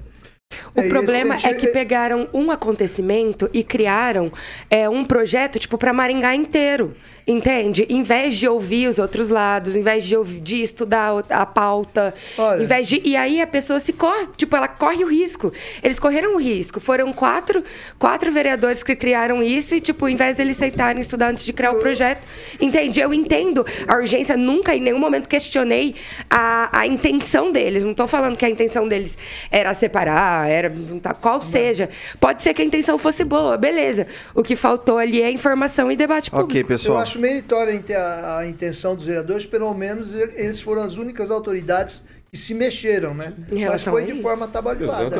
[0.76, 4.32] O É, problema esse- é que pegaram um acontecimento e criaram
[4.70, 6.96] é, um projeto, tipo, para Maringá inteiro.
[7.26, 7.86] Entende?
[7.90, 12.14] Em vez de ouvir os outros lados, em vez de, ouvir, de estudar a pauta,
[12.38, 12.62] Olha.
[12.62, 13.02] em vez de.
[13.06, 15.54] E aí a pessoa se corre, tipo, ela corre o risco.
[15.82, 16.82] Eles correram o risco.
[16.82, 17.64] Foram quatro,
[17.98, 21.72] quatro vereadores que criaram isso e, tipo, em vez deles aceitarem estudar antes de criar
[21.72, 22.28] o projeto.
[22.60, 23.00] Entende?
[23.00, 25.96] Eu entendo a urgência, nunca em nenhum momento questionei
[26.30, 27.86] a, a intenção deles.
[27.86, 29.18] Não tô falando que a intenção deles
[29.50, 30.72] era separar, era.
[31.02, 31.90] tá, Qual seja.
[32.20, 34.08] Pode ser que a intenção fosse boa, beleza.
[34.36, 36.50] O que faltou ali é informação e debate público.
[36.52, 36.98] Ok, Eu pessoal.
[37.00, 42.02] acho meritória a, a intenção dos vereadores, pelo menos eles foram as únicas autoridades
[42.32, 43.34] que se mexeram, né?
[43.68, 44.22] Mas foi de isso.
[44.22, 44.48] forma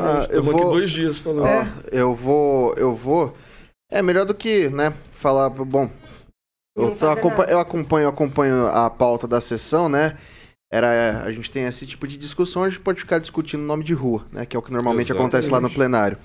[0.02, 0.26] né?
[0.28, 1.46] Ah, eu vou- aqui dois dias falando.
[1.46, 2.74] Ó, eu vou.
[2.76, 3.36] Eu vou.
[3.92, 5.50] É melhor do que, né, falar.
[5.50, 5.90] Bom.
[6.76, 6.98] Eu,
[7.48, 10.18] eu acompanho, acompanho a pauta da sessão, né?
[10.76, 13.94] Era, a gente tem esse tipo de discussão, a gente pode ficar discutindo nome de
[13.94, 14.44] rua, né?
[14.44, 15.28] Que é o que normalmente Exatamente.
[15.36, 16.18] acontece lá no plenário.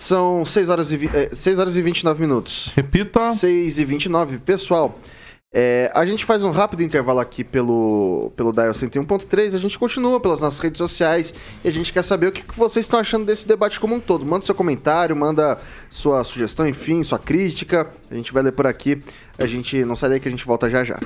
[0.00, 2.70] São 6 horas e, vi- eh, 6 horas e 29 minutos.
[2.76, 3.32] Repita.
[3.34, 4.38] 6 e 29.
[4.38, 4.96] Pessoal,
[5.52, 9.54] é, a gente faz um rápido intervalo aqui pelo, pelo Dial 101.3.
[9.54, 12.56] A gente continua pelas nossas redes sociais e a gente quer saber o que, que
[12.56, 14.24] vocês estão achando desse debate como um todo.
[14.24, 15.58] Manda seu comentário, manda
[15.90, 17.90] sua sugestão, enfim, sua crítica.
[18.10, 19.02] A gente vai ler por aqui.
[19.38, 21.00] A gente não sai daí que a gente volta já já.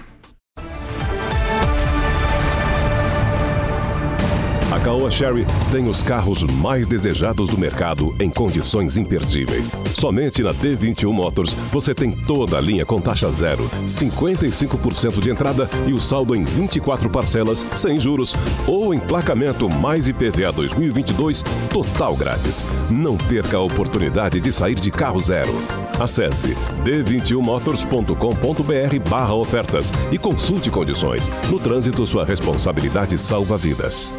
[4.87, 9.77] Caoa Sherry tem os carros mais desejados do mercado em condições imperdíveis.
[9.99, 15.69] Somente na D21 Motors você tem toda a linha com taxa zero, 55% de entrada
[15.89, 18.33] e o saldo em 24 parcelas sem juros
[18.65, 22.65] ou emplacamento mais IPVA 2022 total grátis.
[22.89, 25.53] Não perca a oportunidade de sair de carro zero.
[25.99, 31.29] Acesse d21motors.com.br barra ofertas e consulte condições.
[31.51, 34.15] No trânsito, sua responsabilidade salva vidas.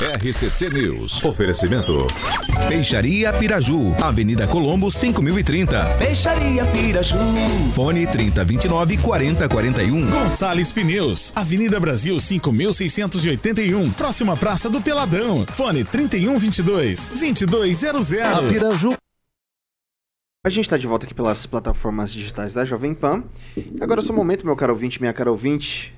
[0.00, 1.24] RCC News.
[1.24, 2.06] Oferecimento.
[2.68, 5.96] Peixaria Piraju, Avenida Colombo 5030.
[5.98, 7.16] Peixaria Piraju.
[7.74, 10.08] Fone 3029 4041.
[10.08, 15.44] Gonçalves Pneus, Avenida Brasil 5681, próxima Praça do Peladão.
[15.46, 18.08] Fone 3122 2200.
[18.48, 18.94] Piraju.
[20.46, 23.24] A gente está de volta aqui pelas plataformas digitais da Jovem Pan.
[23.80, 25.97] Agora é o seu momento, meu caro ouvinte, minha cara ouvinte.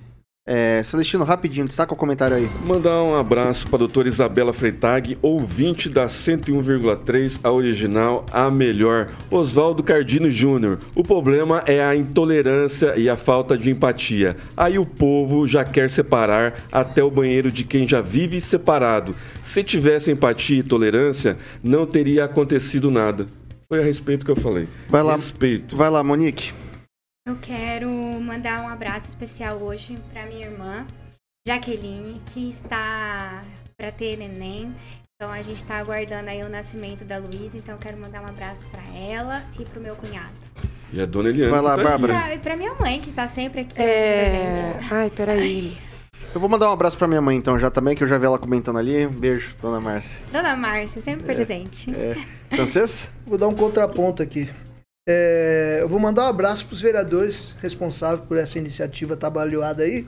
[0.53, 2.51] É, Celestino, rapidinho, destaca o comentário aí.
[2.67, 9.11] Mandar um abraço para a doutora Isabela Freitag, ouvinte da 101,3, a original, a melhor.
[9.31, 10.81] Oswaldo Cardino Júnior.
[10.93, 14.37] O problema é a intolerância e a falta de empatia.
[14.57, 19.15] Aí o povo já quer separar até o banheiro de quem já vive separado.
[19.45, 23.25] Se tivesse empatia e tolerância, não teria acontecido nada.
[23.69, 24.67] Foi a respeito que eu falei.
[24.89, 25.13] Vai lá.
[25.13, 25.77] Respeito.
[25.77, 26.53] Vai lá, Monique.
[27.27, 30.87] Eu quero mandar um abraço especial hoje para minha irmã,
[31.47, 33.43] Jaqueline, que está
[33.77, 34.75] para ter neném.
[35.15, 38.27] Então a gente está aguardando aí o nascimento da Luísa, então eu quero mandar um
[38.27, 40.33] abraço para ela e para o meu cunhado.
[40.93, 41.51] E a dona Eliane.
[41.51, 41.85] Vai lá, tá.
[41.85, 42.15] Bárbara.
[42.15, 43.81] Pra- E para minha mãe, que está sempre aqui.
[43.81, 44.51] É...
[44.75, 44.93] presente.
[44.93, 45.77] Ai, peraí.
[46.33, 48.25] Eu vou mandar um abraço pra minha mãe então já também, que eu já vi
[48.25, 49.05] ela comentando ali.
[49.05, 50.23] Um beijo, dona Márcia.
[50.31, 51.91] Dona Márcia, sempre presente.
[51.93, 52.15] É.
[52.55, 53.11] Francês?
[53.27, 54.49] Vou dar um contraponto aqui.
[55.13, 60.07] É, eu vou mandar um abraço para os vereadores responsáveis por essa iniciativa trabalhada aí,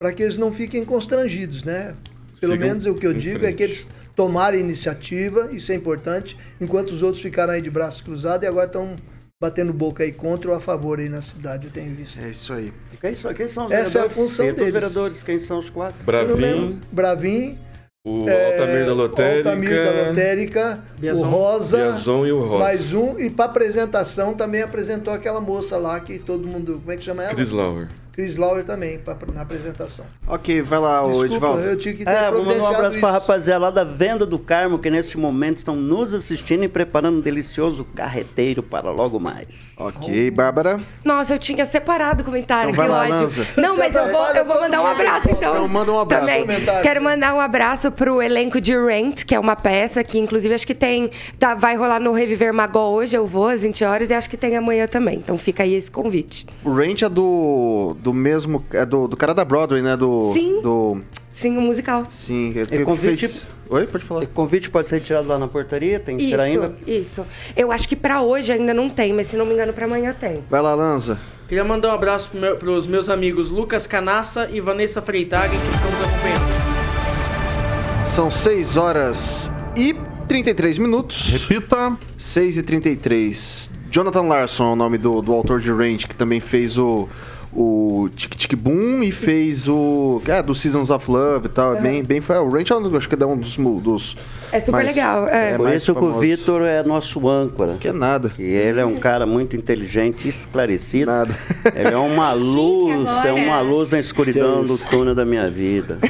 [0.00, 1.94] para que eles não fiquem constrangidos, né?
[2.40, 3.54] Pelo Sigam menos o que eu digo é frente.
[3.56, 8.44] que eles tomarem iniciativa, isso é importante, enquanto os outros ficaram aí de braços cruzados
[8.44, 8.96] e agora estão
[9.40, 12.18] batendo boca aí contra ou a favor aí na cidade, eu tenho visto.
[12.20, 12.72] É isso aí.
[13.00, 14.16] Quem são, quem são os Essa é a vereadores?
[14.16, 14.72] função Cita os deles.
[14.72, 16.02] vereadores, quem são os quatro?
[16.04, 16.80] Bravin.
[16.90, 17.58] Bravin,
[18.04, 19.50] o é, Altamir da Lotérica.
[19.50, 21.28] Altamir da Lotérica, o Biazon.
[21.28, 22.58] Rosa, Biazon e o Rosa.
[22.58, 26.96] mais um, e para apresentação também apresentou aquela moça lá que todo mundo, como é
[26.96, 27.34] que chama ela?
[27.34, 27.88] Chris Lauer.
[28.12, 30.04] Chris Lauer também, pra, na apresentação.
[30.26, 31.60] Ok, vai lá, Desculpa, Edivaldo.
[31.62, 33.18] eu tinha que ter É, mandar um providenciado abraço pra isso.
[33.18, 37.20] rapaziada lá da Venda do Carmo, que neste momento estão nos assistindo e preparando um
[37.20, 39.72] delicioso carreteiro para logo mais.
[39.78, 40.78] Ok, Bárbara.
[41.04, 43.22] Nossa, eu tinha separado o comentário, Então vai que lá, ódio.
[43.24, 43.46] Lanza.
[43.56, 45.52] Não, mas eu vou, eu vou mandar um abraço, então.
[45.54, 46.26] Então manda um abraço.
[46.26, 46.40] Também.
[46.42, 46.82] Comentário.
[46.82, 50.66] Quero mandar um abraço pro elenco de Rent, que é uma peça que, inclusive, acho
[50.66, 51.10] que tem.
[51.38, 54.36] Tá, vai rolar no Reviver Magol hoje, eu vou às 20 horas, e acho que
[54.36, 55.16] tem amanhã também.
[55.16, 56.46] Então fica aí esse convite.
[56.62, 57.96] O Ranch é do.
[58.02, 58.64] Do mesmo.
[58.72, 59.96] É do, do cara da Broadway, né?
[59.96, 60.32] Do.
[60.32, 60.60] Sim.
[60.60, 61.00] Do.
[61.32, 62.04] Sim, o musical.
[62.10, 63.46] Sim, é, que convite- fez.
[63.70, 64.24] Oi, pode falar.
[64.24, 66.74] O convite pode ser retirado lá na portaria, tem que ser ainda.
[66.86, 67.26] Isso, isso.
[67.56, 70.12] Eu acho que pra hoje ainda não tem, mas se não me engano, pra amanhã
[70.12, 70.44] tem.
[70.50, 71.18] Vai lá, Lanza.
[71.48, 75.74] Queria mandar um abraço pro meu, pros meus amigos Lucas Canassa e Vanessa Freitag, que
[75.74, 78.06] estão nos acompanhando.
[78.06, 79.94] São 6 horas e
[80.28, 81.30] 33 minutos.
[81.30, 81.96] Repita.
[82.18, 83.70] 6 e 33.
[83.90, 87.08] Jonathan Larson é o nome do, do autor de Range, que também fez o.
[87.54, 90.22] O Tic Tic Boom e fez o.
[90.26, 91.76] É, do Seasons of Love e tal.
[91.76, 92.20] é Bem, bem.
[92.20, 93.56] Foi, o é um, acho que é um dos.
[93.56, 94.16] dos
[94.50, 95.28] É super mais- legal.
[95.28, 95.56] É.
[95.56, 96.18] Por mais isso que o.
[96.18, 97.76] Vitor é nosso âncora.
[97.78, 98.30] Que é nada.
[98.30, 101.10] Que ele é um cara muito inteligente, esclarecido.
[101.10, 101.34] Nada.
[101.74, 105.98] Ele é uma luz, é uma luz na escuridão Que do túnel da minha vida.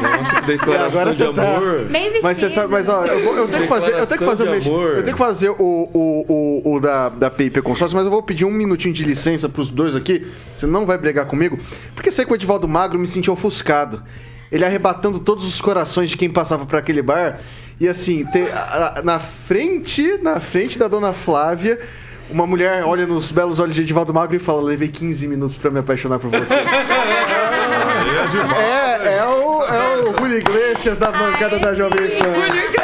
[0.00, 1.78] Nossa, declaração Agora de você tá- amor.
[1.84, 2.22] Bem vestido.
[2.22, 4.42] Mas você sabe, mas ó, eu, vou- eu tenho que fazer, eu tenho que fazer
[4.44, 4.54] o
[4.96, 8.22] eu tenho que fazer o, o, o, o da, da PIP Consórcio, mas eu vou
[8.22, 10.26] pedir um minutinho de licença pros dois aqui.
[10.56, 11.58] Você não vai brigar comigo,
[11.94, 14.02] porque sei que o Edivaldo Magro me sentiu ofuscado.
[14.50, 17.38] Ele arrebatando todos os corações de quem passava por aquele bar.
[17.78, 21.78] E assim, ter, a- a- na frente, na frente da dona Flávia,
[22.28, 25.70] uma mulher olha nos belos olhos de Edivaldo Magro e fala: Levei 15 minutos pra
[25.70, 26.54] me apaixonar por você.
[28.20, 32.80] é, é o, é o Julio Iglesias da bancada da Jovem Pan.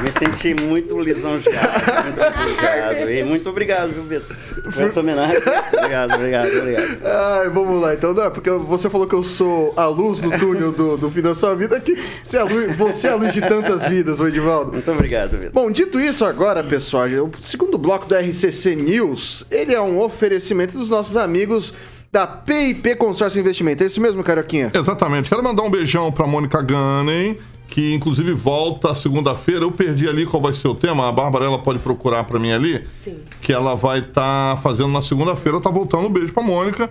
[0.00, 1.68] Me senti muito lisonjeado,
[2.04, 3.10] muito lisonjeado.
[3.10, 4.36] E muito obrigado, viu, Vitor?
[4.72, 5.38] Por essa homenagem.
[5.72, 6.98] Obrigado, obrigado, obrigado.
[7.04, 10.38] Ai, vamos lá, então, não, é porque você falou que eu sou a luz no
[10.38, 13.16] túnel do, do fim da sua vida, que você é, a luz, você é a
[13.16, 14.72] luz de tantas vidas, ô Edivaldo.
[14.72, 15.50] Muito obrigado, Vitor.
[15.50, 20.78] Bom, dito isso agora, pessoal, o segundo bloco do RCC News, ele é um oferecimento
[20.78, 21.74] dos nossos amigos
[22.10, 23.82] da PIP Consórcio Investimento.
[23.82, 24.70] É isso mesmo, Carioquinha?
[24.74, 25.28] Exatamente.
[25.28, 27.36] Quero mandar um beijão pra Mônica Gunning,
[27.68, 29.60] que inclusive volta segunda-feira.
[29.64, 31.08] Eu perdi ali qual vai ser o tema.
[31.08, 32.86] A Bárbara ela pode procurar pra mim ali.
[33.04, 33.18] Sim.
[33.40, 35.60] Que ela vai estar fazendo na segunda-feira.
[35.60, 36.06] Tá voltando.
[36.06, 36.90] Um beijo pra Mônica.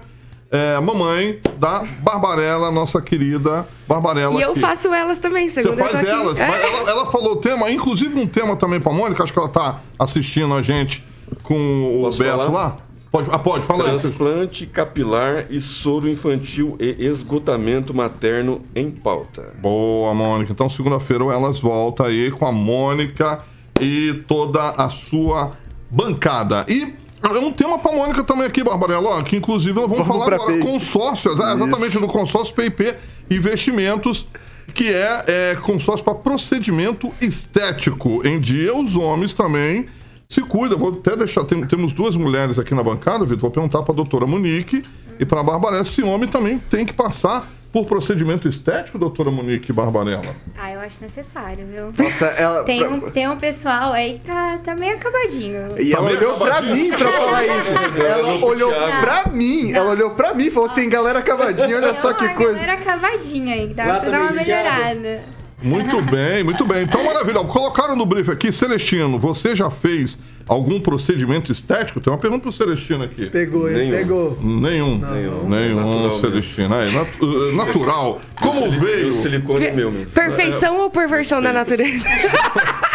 [0.49, 4.39] É, mamãe da Barbarella, nossa querida Barbarella.
[4.39, 4.61] E eu aqui.
[4.61, 6.39] faço elas também, Você segunda eu faz elas.
[6.39, 9.21] Mas Ela, ela falou o tema, inclusive um tema também pra Mônica.
[9.21, 11.03] Acho que ela tá assistindo a gente
[11.43, 12.49] com o Posso Beto falar?
[12.49, 12.77] lá.
[13.11, 13.85] Pode, ah, pode, fala.
[13.85, 19.53] Transplante capilar e soro infantil e esgotamento materno em pauta.
[19.59, 20.51] Boa, Mônica.
[20.51, 23.39] Então, segunda-feira elas voltam aí com a Mônica
[23.79, 25.53] e toda a sua
[25.89, 26.65] bancada.
[26.67, 26.93] E
[27.23, 30.35] é um tema pra Mônica também aqui, Barbarella, ó, que inclusive nós vamos, Vamos falar
[30.35, 32.93] agora consórcios, é, exatamente no consórcio PIP
[33.29, 34.25] Investimentos,
[34.73, 38.25] que é, é consórcio para procedimento estético.
[38.27, 39.87] Em dia, os homens também
[40.27, 40.77] se cuidam.
[40.77, 44.25] Vou até deixar, tem- temos duas mulheres aqui na bancada, Vitor, vou perguntar pra doutora
[44.25, 44.81] Monique
[45.19, 50.35] e pra Barbarella se homem também tem que passar por procedimento estético, doutora Monique Barbarella.
[50.57, 51.93] Ah, eu acho necessário, viu?
[52.05, 52.63] Nossa, ela.
[52.65, 55.79] Tem um, tem um pessoal aí que tá, tá meio acabadinho.
[55.79, 57.73] E ela Também olhou pra mim pra falar isso.
[58.01, 59.01] Ela Olhou Thiago.
[59.01, 59.71] pra mim.
[59.73, 62.53] Ela olhou pra mim e falou: tem galera acabadinha, olha só Tem que uma coisa.
[62.53, 65.21] galera acabadinha aí, que dá Lá pra dar uma melhorada.
[65.61, 66.83] Muito bem, muito bem.
[66.83, 67.39] Então, maravilha.
[67.43, 71.99] Colocaram no brief aqui, Celestino, você já fez algum procedimento estético?
[71.99, 73.27] Tem uma pergunta pro Celestino aqui.
[73.29, 73.91] Pegou, ele Nenhum.
[73.97, 74.37] pegou.
[74.41, 74.97] Nenhum.
[74.99, 75.49] Nenhum.
[75.49, 76.75] Nenhum, Natural Celestino.
[76.75, 78.21] Aí, natu- uh, natural.
[78.39, 79.09] Como veio?
[79.09, 80.05] O silicone é meu, meu.
[80.05, 82.05] Perfeição ou perversão da natureza?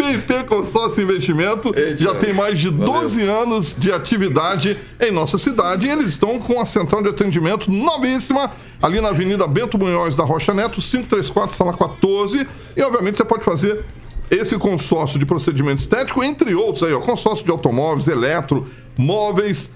[0.00, 1.74] PIP Consórcio Investimento.
[1.98, 6.58] Já tem mais de 12 anos de atividade em nossa cidade e eles estão com
[6.58, 11.76] a central de atendimento novíssima ali na Avenida Bento Munhoz da Rocha Neto, 534, sala
[11.76, 12.46] 14.
[12.74, 13.84] E obviamente você pode fazer
[14.30, 19.70] esse consórcio de procedimento estético, entre outros aí, ó, consórcio de automóveis, eletro, móveis,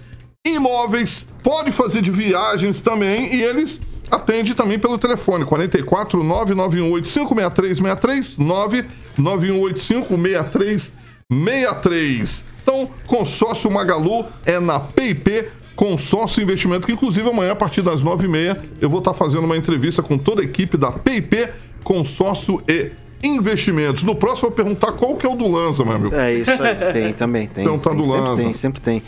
[0.47, 3.79] imóveis, pode fazer de viagens também e eles
[4.15, 12.45] atendem também pelo telefone 44 99185 6363 99185 6363.
[12.63, 18.59] Então, consórcio Magalu é na PIP Consórcio Investimento, que inclusive amanhã, a partir das 9h30,
[18.81, 21.49] eu vou estar fazendo uma entrevista com toda a equipe da PIP
[21.83, 22.93] Consórcio e
[23.25, 24.03] Investimentos.
[24.03, 26.15] No próximo, eu vou perguntar qual que é o do Lanza, meu amigo.
[26.15, 27.65] É isso aí, tem também, tem.
[27.65, 28.43] Perguntar tem, do sempre Lanza.
[28.43, 29.03] tem, sempre tem.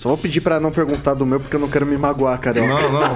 [0.00, 2.58] Só vou pedir pra não perguntar do meu, porque eu não quero me magoar, cara.
[2.58, 3.14] Não, não.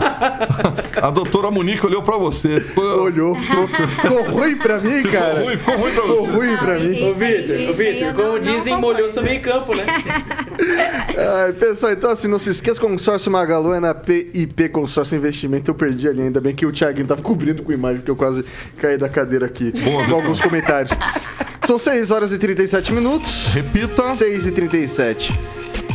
[1.03, 2.61] A doutora Monique olhou pra você.
[2.61, 2.85] Ficou...
[3.05, 5.43] Olhou, ficou, ficou ruim pra mim, Ficou cara.
[5.45, 6.37] ruim, ficou ruim pra Ficou você.
[6.37, 7.05] ruim pra mim.
[7.11, 9.87] Ô, Vitor, ô, Vitor, como dizem, molhou seu meio campo, né?
[11.47, 15.70] Ai, pessoal, então assim, não se esqueça, consórcio Magalu é na PIP Consórcio Investimento.
[15.70, 18.45] Eu perdi ali, ainda bem que o Thiaguinho tava cobrindo com imagem, porque eu quase
[18.76, 19.72] caí da cadeira aqui.
[19.72, 20.93] com alguns comentários.
[21.67, 23.49] São 6 horas e 37 minutos.
[23.49, 24.15] Repita.
[24.15, 25.33] 6 e 37.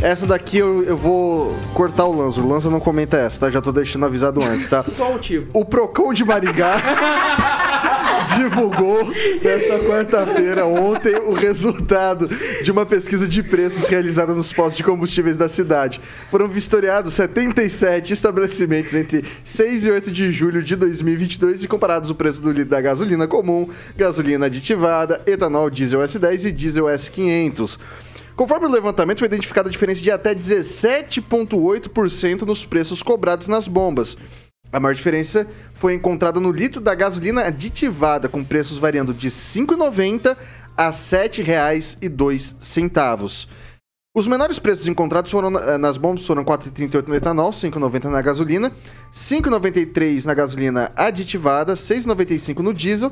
[0.02, 2.42] Essa daqui eu, eu vou cortar o Lanzo.
[2.42, 3.50] O Lanzo não comenta essa, tá?
[3.50, 4.84] Já tô deixando avisado antes, tá?
[4.96, 5.48] Qual o motivo?
[5.54, 6.78] O Procon de Maringá
[8.26, 9.06] divulgou
[9.44, 12.30] nesta quarta-feira, ontem, o resultado
[12.64, 16.02] de uma pesquisa de preços realizada nos postos de combustíveis da cidade.
[16.30, 22.16] Foram vistoriados 77 estabelecimentos entre 6 e 8 de julho de 2022 e comparados o
[22.16, 27.78] preço do litro da gasolina comum, gasolina aditivada, etanol diesel S10 e diesel S500.
[28.36, 34.16] Conforme o levantamento, foi identificada a diferença de até 17,8% nos preços cobrados nas bombas.
[34.72, 39.34] A maior diferença foi encontrada no litro da gasolina aditivada, com preços variando de R$
[39.34, 40.38] 5,90
[40.78, 43.48] a R$ 7,02.
[44.16, 48.72] Os menores preços encontrados foram nas bombas foram 4,38 no etanol, 5,90 na gasolina,
[49.14, 53.12] 5,93 na gasolina aditivada, 6,95 no diesel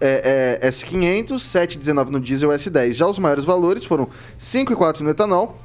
[0.00, 2.92] eh, eh, S500, 7,19 no diesel S10.
[2.92, 5.58] Já os maiores valores foram 5,4 no etanol,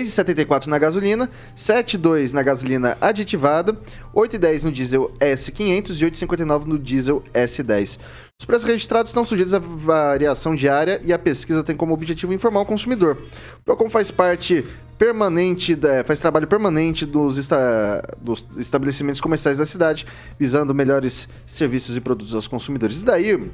[0.00, 3.74] 6,74 na gasolina, 7,2 na gasolina aditivada,
[4.14, 7.98] 8,10 no diesel S500 e 8,59 no diesel S10.
[8.40, 12.60] Os preços registrados estão sujeitos à variação diária e a pesquisa tem como objetivo informar
[12.60, 13.18] o consumidor.
[13.60, 14.64] O Procon faz parte
[14.98, 20.06] permanente, faz trabalho permanente dos, esta- dos estabelecimentos comerciais da cidade,
[20.38, 23.02] visando melhores serviços e produtos aos consumidores.
[23.02, 23.50] E daí,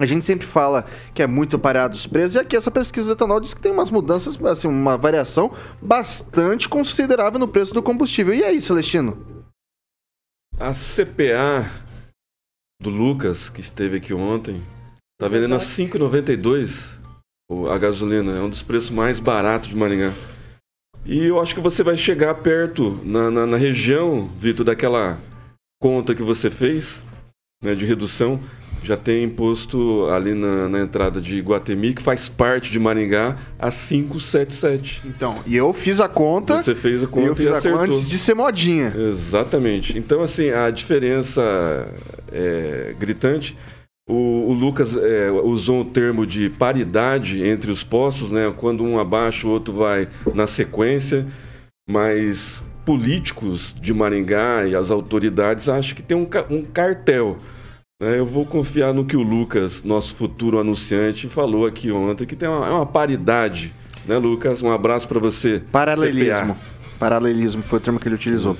[0.00, 0.84] a gente sempre fala
[1.14, 3.72] que é muito parado os preços, e aqui essa pesquisa do etanol diz que tem
[3.72, 8.34] umas mudanças, assim, uma variação bastante considerável no preço do combustível.
[8.34, 9.44] E aí, Celestino?
[10.58, 11.70] A CPA
[12.80, 14.62] do Lucas, que esteve aqui ontem,
[15.20, 16.98] tá vendendo a 5,92
[17.50, 18.32] o- a gasolina.
[18.36, 20.12] É um dos preços mais baratos de Maringá.
[21.04, 25.20] E eu acho que você vai chegar perto, na, na, na região, Vitor, daquela
[25.80, 27.02] conta que você fez,
[27.62, 28.40] né, de redução.
[28.82, 33.70] Já tem imposto ali na, na entrada de Guatemi, que faz parte de Maringá, a
[33.70, 35.02] 577.
[35.04, 36.62] Então, e eu fiz a conta.
[36.62, 37.80] Você fez a e conta eu e, fiz a acertou.
[37.80, 38.92] conta antes de ser modinha.
[38.96, 39.96] Exatamente.
[39.96, 41.42] Então, assim, a diferença
[42.32, 43.56] é gritante.
[44.08, 48.52] O, o Lucas é, usou o termo de paridade entre os postos, né?
[48.56, 51.26] Quando um abaixa, o outro vai na sequência.
[51.88, 57.38] Mas políticos de Maringá e as autoridades acham que tem um, um cartel.
[58.02, 58.18] Né?
[58.18, 62.48] Eu vou confiar no que o Lucas, nosso futuro anunciante, falou aqui ontem, que tem
[62.48, 63.72] uma, é uma paridade.
[64.04, 64.60] Né, Lucas?
[64.60, 65.62] Um abraço para você.
[65.70, 66.54] Paralelismo.
[66.54, 66.56] CPA.
[66.98, 68.56] Paralelismo foi o termo que ele utilizou.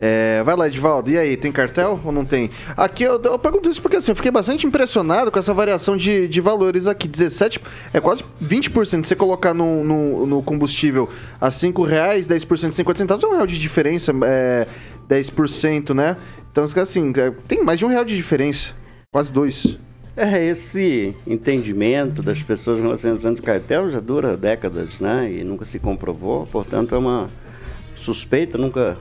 [0.00, 1.08] É, vai lá, Edvaldo.
[1.08, 2.50] E aí, tem cartel ou não tem?
[2.76, 6.26] Aqui eu, eu pergunto isso porque assim, eu fiquei bastante impressionado com essa variação de,
[6.26, 7.06] de valores aqui.
[7.06, 7.60] 17,
[7.92, 9.04] é quase 20%.
[9.04, 11.08] Se você colocar no, no, no combustível
[11.40, 14.66] a 5 reais, 10% 50 centavos, é um real de diferença, é,
[15.08, 16.16] 10%, né?
[16.50, 18.79] Então, assim, é, tem mais de um real de diferença.
[19.12, 19.76] Quase dois.
[20.16, 25.28] É, esse entendimento das pessoas em relação ao cartel já dura décadas, né?
[25.32, 27.28] E nunca se comprovou, portanto é uma
[27.96, 28.96] suspeita, nunca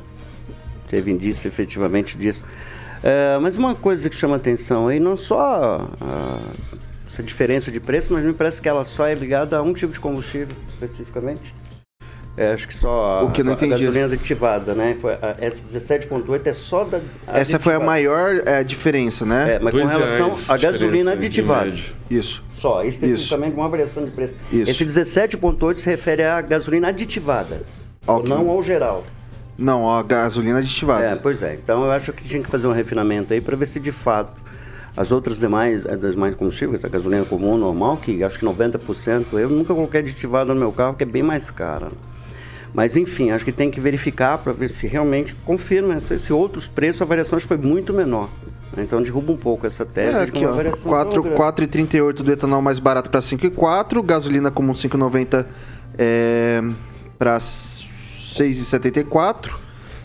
[0.90, 2.44] teve indício efetivamente disso.
[3.04, 6.40] É, mas uma coisa que chama atenção aí, não só a-
[7.06, 9.94] essa diferença de preço, mas me parece que ela só é ligada a um tipo
[9.94, 11.54] de combustível, especificamente.
[12.40, 13.72] É, acho que só a, O que eu não a entendi.
[13.72, 14.96] gasolina aditivada, né?
[15.02, 17.86] Foi, a, essa 17.8 é só da Essa foi a aditivada.
[17.86, 19.56] maior é, diferença, né?
[19.56, 21.74] É, mas com relação à gasolina aditivada.
[22.10, 22.42] Isso.
[22.54, 24.36] Só, especificamente uma variação de preço.
[24.54, 24.72] Isso.
[24.72, 27.64] Esse 17,8 se refere à gasolina aditivada,
[28.08, 28.30] ou Ok.
[28.30, 29.04] não ao geral.
[29.58, 31.04] Não, a gasolina aditivada.
[31.06, 31.56] É, pois é.
[31.56, 34.32] Então eu acho que tinha que fazer um refinamento aí para ver se de fato
[34.96, 39.50] As outras demais, eh, demais combustíveis, a gasolina comum, normal, que acho que 90%, eu
[39.50, 41.90] nunca coloquei aditivado no meu carro, que é bem mais cara.
[42.74, 46.68] Mas enfim, acho que tem que verificar para ver se realmente confirma se, se outros
[46.68, 48.30] preços, a variação foi muito menor.
[48.76, 48.84] né?
[48.84, 50.54] Então derruba um pouco essa tese É, aqui, ó.
[50.54, 51.38] variação 4, tão grande.
[51.40, 55.46] 4,38 do etanol mais barato para 5,4, gasolina comum 5,90
[55.98, 56.62] é,
[57.18, 59.56] para 6,74,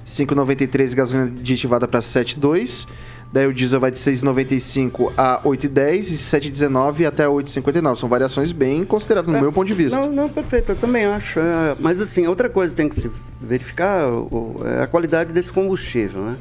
[0.06, 2.88] 5,93 gasolina aditivada para 7,2.
[3.34, 7.96] Daí o diesel vai de 6,95 a 8,10 e 7,19 até 8,59.
[7.96, 10.00] São variações bem consideráveis no É, meu ponto de vista.
[10.00, 11.40] Não, não, perfeito, eu também acho.
[11.40, 13.10] é, mas assim, outra coisa que tem que se
[13.40, 16.36] verificar o- é a qualidade desse combustível, né?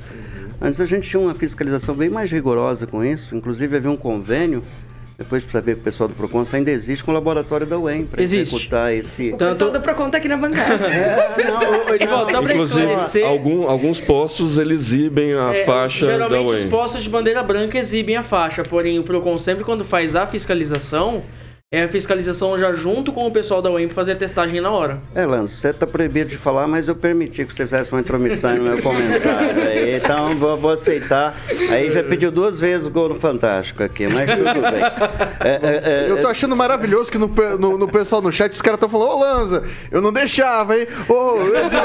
[0.61, 4.61] Antes a gente tinha uma fiscalização bem mais rigorosa com isso, inclusive havia um convênio,
[5.17, 8.05] depois precisa ver o pessoal do PROCON, se ainda existe com o laboratório da UEM
[8.05, 8.55] para Existe.
[8.55, 9.31] executar esse...
[9.31, 10.87] O pessoal do Procon tá aqui na bancada.
[11.37, 16.05] Não, ô, Edivaldo, só pra Inclusive, esclarecer, algum- alguns postos eles exibem a é, faixa
[16.07, 16.69] da geralmente os UEM.
[16.69, 21.23] postos de bandeira branca exibem a faixa, porém o Procon sempre quando faz a fiscalização,
[21.73, 24.99] é a fiscalização já junto com o pessoal da UEM fazer a testagem na hora.
[25.15, 28.55] É, Lanço, você está proibido de falar, mas eu permiti que você fizesse uma intromissão
[28.55, 29.59] no meu comentário.
[29.67, 31.35] Aí, então, vou, vou aceitar.
[31.71, 34.83] Aí já pediu duas vezes o gol no Fantástico aqui, mas tudo bem.
[35.39, 38.61] É, é, é, Eu tô achando maravilhoso que no, no, no pessoal no chat os
[38.61, 40.87] caras estão falando, ô Lanza, eu não deixava, hein?
[41.09, 41.77] Ô, Edilson,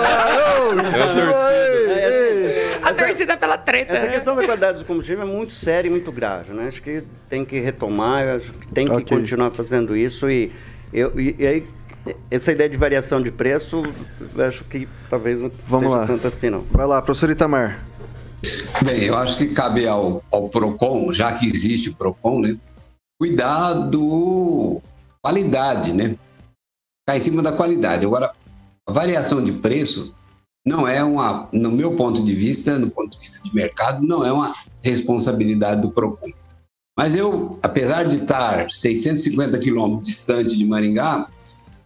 [0.94, 2.02] É a torcida.
[2.02, 3.92] ei, A torcida pela treta.
[3.94, 6.66] Essa questão da qualidade do combustível é muito séria e muito grave, né?
[6.68, 9.16] Acho que tem que retomar, acho que tem que Ok.
[9.16, 10.52] continuar fazendo isso e,
[10.92, 11.66] eu, e, e aí
[12.30, 13.82] essa ideia de variação de preço,
[14.34, 16.06] eu acho que talvez não Vamos seja lá.
[16.06, 16.60] tanto assim não.
[16.70, 17.84] Vai lá, professor Itamar.
[18.84, 22.56] Bem, eu acho que cabe ao, ao PROCON, já que existe o PROCON, né?
[23.20, 24.80] Cuidar do
[25.20, 26.14] qualidade, né?
[27.02, 28.06] Ficar em cima da qualidade.
[28.06, 28.32] Agora,
[28.86, 30.14] a variação de preço
[30.64, 34.24] não é uma, no meu ponto de vista, no ponto de vista de mercado, não
[34.24, 36.30] é uma responsabilidade do PROCON.
[36.98, 41.28] Mas eu, apesar de estar 650 quilômetros distante de Maringá,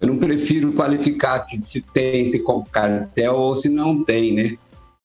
[0.00, 4.56] eu não prefiro qualificar que se tem esse cartel ou se não tem, né?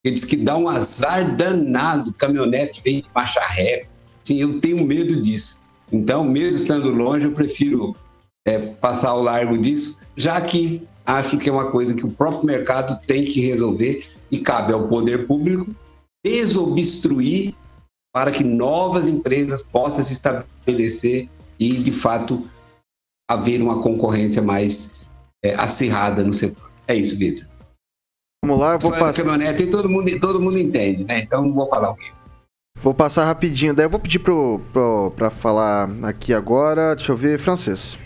[0.05, 3.85] Ele diz que dá um azar danado, caminhonete vem de marcha ré.
[4.23, 5.61] Sim, eu tenho medo disso.
[5.91, 7.93] Então, mesmo estando longe, eu prefiro
[8.47, 12.45] é, passar ao largo disso, já que acho que é uma coisa que o próprio
[12.45, 15.75] mercado tem que resolver e cabe ao poder público
[16.23, 17.53] desobstruir
[18.17, 22.47] para que novas empresas possam se estabelecer e, de fato,
[23.29, 24.95] haver uma concorrência mais
[25.45, 26.67] é, acirrada no setor.
[26.87, 27.45] É isso, Vitor.
[28.43, 31.19] Vamos lá, eu vou passar, caminhonete todo mundo, todo mundo entende, né?
[31.19, 32.11] Então não vou falar o quê.
[32.81, 33.75] vou passar rapidinho.
[33.75, 36.95] Daí eu vou pedir pro, pro, pra falar aqui agora.
[36.95, 37.99] Deixa eu ver, francês.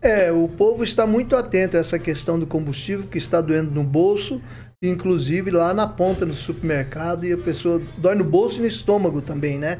[0.00, 3.84] É, o povo está muito atento a essa questão do combustível que está doendo no
[3.84, 4.40] bolso,
[4.82, 9.22] inclusive lá na ponta do supermercado, e a pessoa dói no bolso e no estômago
[9.22, 9.78] também, né?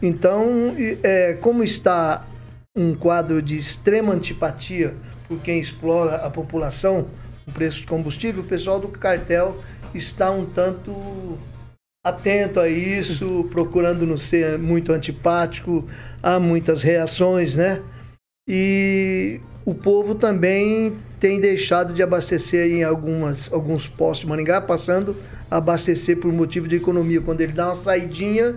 [0.00, 2.24] Então, é, como está
[2.74, 4.94] um quadro de extrema antipatia
[5.26, 7.08] por quem explora a população,
[7.46, 9.60] o preço de combustível, o pessoal do cartel
[9.94, 11.38] está um tanto
[12.06, 15.84] atento a isso, procurando não ser muito antipático,
[16.22, 17.82] há muitas reações, né?
[18.48, 25.16] E o povo também tem deixado de abastecer em algumas, alguns postos de Maringá, passando
[25.50, 28.56] a abastecer por motivo de economia, quando ele dá uma saidinha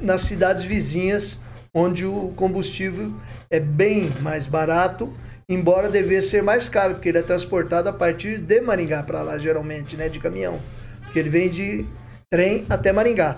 [0.00, 1.38] nas cidades vizinhas,
[1.74, 3.12] onde o combustível
[3.50, 5.12] é bem mais barato,
[5.48, 9.38] embora devesse ser mais caro, porque ele é transportado a partir de Maringá para lá,
[9.38, 10.60] geralmente, né, de caminhão.
[11.02, 11.86] Porque ele vem de
[12.30, 13.36] trem até Maringá.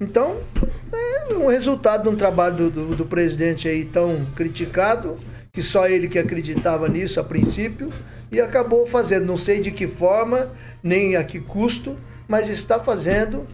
[0.00, 0.38] Então,
[0.92, 5.18] é um resultado de um trabalho do, do, do presidente aí tão criticado,
[5.52, 7.90] que só ele que acreditava nisso a princípio,
[8.30, 10.50] e acabou fazendo, não sei de que forma,
[10.82, 11.96] nem a que custo,
[12.28, 13.46] mas está fazendo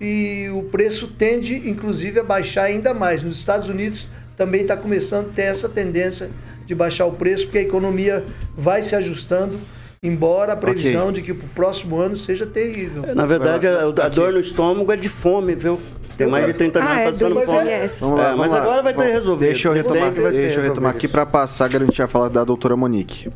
[0.00, 3.22] e o preço tende, inclusive, a baixar ainda mais.
[3.22, 6.30] Nos Estados Unidos também está começando a ter essa tendência
[6.66, 8.24] de baixar o preço, porque a economia
[8.56, 9.58] vai se ajustando,
[10.02, 13.02] embora a previsão de que para o próximo ano seja terrível.
[13.14, 14.16] Na verdade, a, a Aqui.
[14.16, 15.80] dor no estômago é de fome, viu?
[16.18, 17.58] Tem mais de 30 anos Ah, é passando do fome.
[17.58, 18.00] ICMS.
[18.00, 18.60] Vamos lá, É, vamos mas lá.
[18.60, 19.48] agora vai ter resolvido.
[19.48, 23.30] Deixa eu retomar, deixa eu retomar aqui pra passar, garantir a fala da doutora Monique.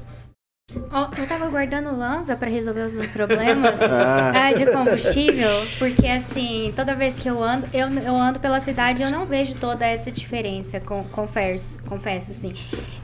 [1.19, 4.49] Eu tava guardando o Lanza pra resolver os meus problemas Ah.
[4.49, 9.01] ah, de combustível, porque assim, toda vez que eu ando, eu, eu ando pela cidade
[9.01, 12.53] e eu não vejo toda essa diferença, com, confesso, confesso assim.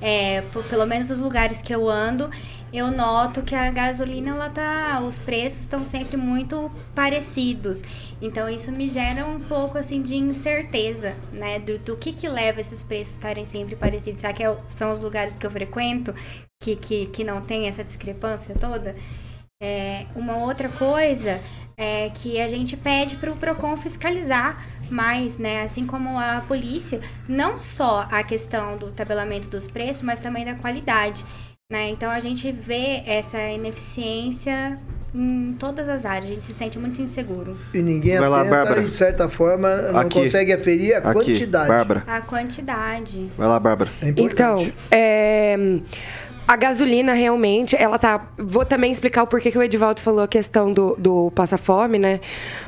[0.02, 2.28] É, por- pelo menos os lugares que eu ando,
[2.70, 7.82] eu noto que a gasolina, ela tá, os preços estão sempre muito parecidos.
[8.20, 12.60] Então isso me gera um pouco assim de incerteza, né, do, do que que leva
[12.60, 14.20] esses preços estarem sempre parecidos.
[14.20, 16.14] Será que é são os lugares que eu frequento?
[16.60, 18.96] que, que, que não tem essa discrepância toda.
[19.60, 21.40] É, uma outra coisa
[21.76, 25.62] é que a gente pede para o PROCON fiscalizar mais, né?
[25.62, 30.54] Assim como a polícia, não só a questão do tabelamento dos preços, mas também da
[30.54, 31.24] qualidade.
[31.70, 31.90] Né?
[31.90, 34.78] Então a gente vê essa ineficiência
[35.14, 37.58] em todas as áreas, a gente se sente muito inseguro.
[37.74, 38.80] E ninguém Vai lá, atenta Bárbara.
[38.80, 40.20] e, de certa forma, não Aqui.
[40.20, 41.68] consegue aferir a Aqui, quantidade.
[41.68, 42.04] Bárbara.
[42.06, 43.28] A quantidade.
[43.36, 43.90] Vai lá, Bárbara.
[44.00, 44.62] É importante.
[44.64, 45.56] Então, é,
[46.48, 48.26] a gasolina realmente, ela tá.
[48.38, 52.20] Vou também explicar o porquê que o Edivaldo falou a questão do, do passa-fome, né?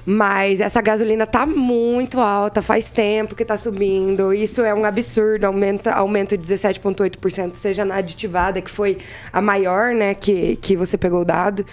[0.04, 4.34] Mas essa gasolina tá muito alta, faz tempo que tá subindo.
[4.34, 8.98] Isso é um absurdo, aumenta, aumento de 17,8%, seja na aditivada, que foi
[9.32, 11.64] a maior, né, que, que você pegou o dado.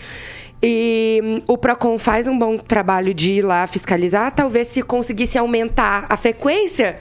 [0.63, 4.31] E hum, o Procon faz um bom trabalho de ir lá fiscalizar.
[4.33, 6.99] Talvez se conseguisse aumentar a frequência,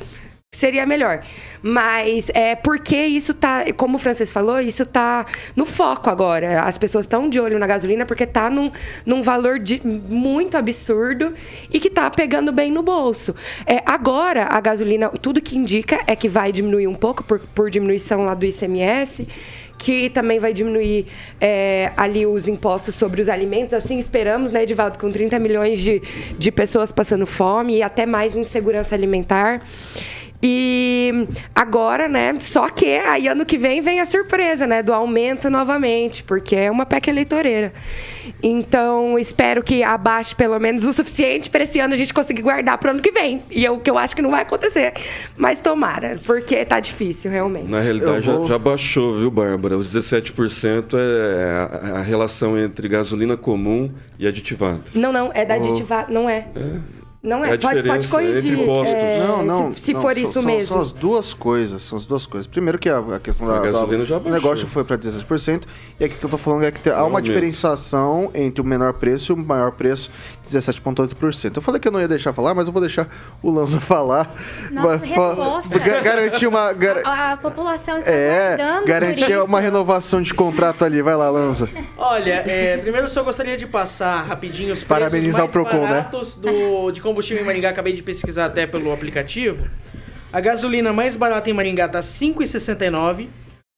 [0.56, 1.22] seria melhor.
[1.62, 6.62] Mas é porque isso tá, como o Francis falou, isso tá no foco agora.
[6.62, 8.70] As pessoas estão de olho na gasolina porque tá num,
[9.04, 11.34] num valor de, muito absurdo
[11.70, 13.34] e que tá pegando bem no bolso.
[13.66, 17.70] É, agora, a gasolina, tudo que indica é que vai diminuir um pouco por, por
[17.70, 19.26] diminuição lá do ICMS
[19.78, 21.06] que também vai diminuir
[21.40, 23.74] é, ali os impostos sobre os alimentos.
[23.74, 26.00] Assim esperamos, né, Edivaldo, com 30 milhões de,
[26.38, 29.62] de pessoas passando fome e até mais insegurança alimentar.
[30.48, 35.50] E agora, né, só que aí ano que vem vem a surpresa, né, do aumento
[35.50, 37.72] novamente, porque é uma PEC eleitoreira.
[38.40, 42.78] Então, espero que abaixe pelo menos o suficiente para esse ano a gente conseguir guardar
[42.78, 43.42] para o ano que vem.
[43.50, 44.92] E é o que eu acho que não vai acontecer.
[45.36, 47.68] Mas tomara, porque tá difícil, realmente.
[47.68, 49.76] Na realidade, vou- já, já baixou, viu, Bárbara?
[49.76, 54.80] Os 17% é a, a relação entre gasolina comum e aditivada.
[54.94, 55.58] Não, não, é da Oh.
[55.64, 56.12] aditivada.
[56.12, 56.46] Não é.
[57.26, 57.50] Não é.
[57.50, 58.58] É a pode, pode corrigir.
[58.58, 59.74] é, Não, não.
[59.74, 60.66] Se, se não, for são- isso são, mesmo.
[60.68, 61.82] São as duas coisas.
[61.82, 62.46] São as duas coisas.
[62.46, 65.64] Primeiro que a, a questão da, A gasolina da- já o negócio foi para 17%.
[65.98, 68.92] E aqui que eu tô falando é que tem- há uma diferenciação entre o menor
[68.94, 70.08] preço e o maior preço,
[70.48, 71.56] 17,8%.
[71.56, 73.08] Eu falei que eu não ia deixar falar, mas eu vou deixar
[73.42, 74.32] o Lanza falar.
[74.70, 75.78] Nossa, fa- resposta.
[75.78, 76.72] ga- Garantir uma.
[76.72, 78.56] gar- A, a população está É,
[78.86, 79.44] garantir isso.
[79.44, 81.02] uma renovação de contrato ali.
[81.02, 81.68] Vai lá, Lanza.
[81.98, 85.80] Olha, é, primeiro eu só gostaria de passar rapidinho os preços Parabenizar mais o Procon,
[85.82, 85.88] né?
[85.88, 87.70] baratos do, de combustível em Maringá.
[87.70, 89.66] Acabei de pesquisar até pelo aplicativo.
[90.32, 93.28] A gasolina mais barata em Maringá tá 5,69.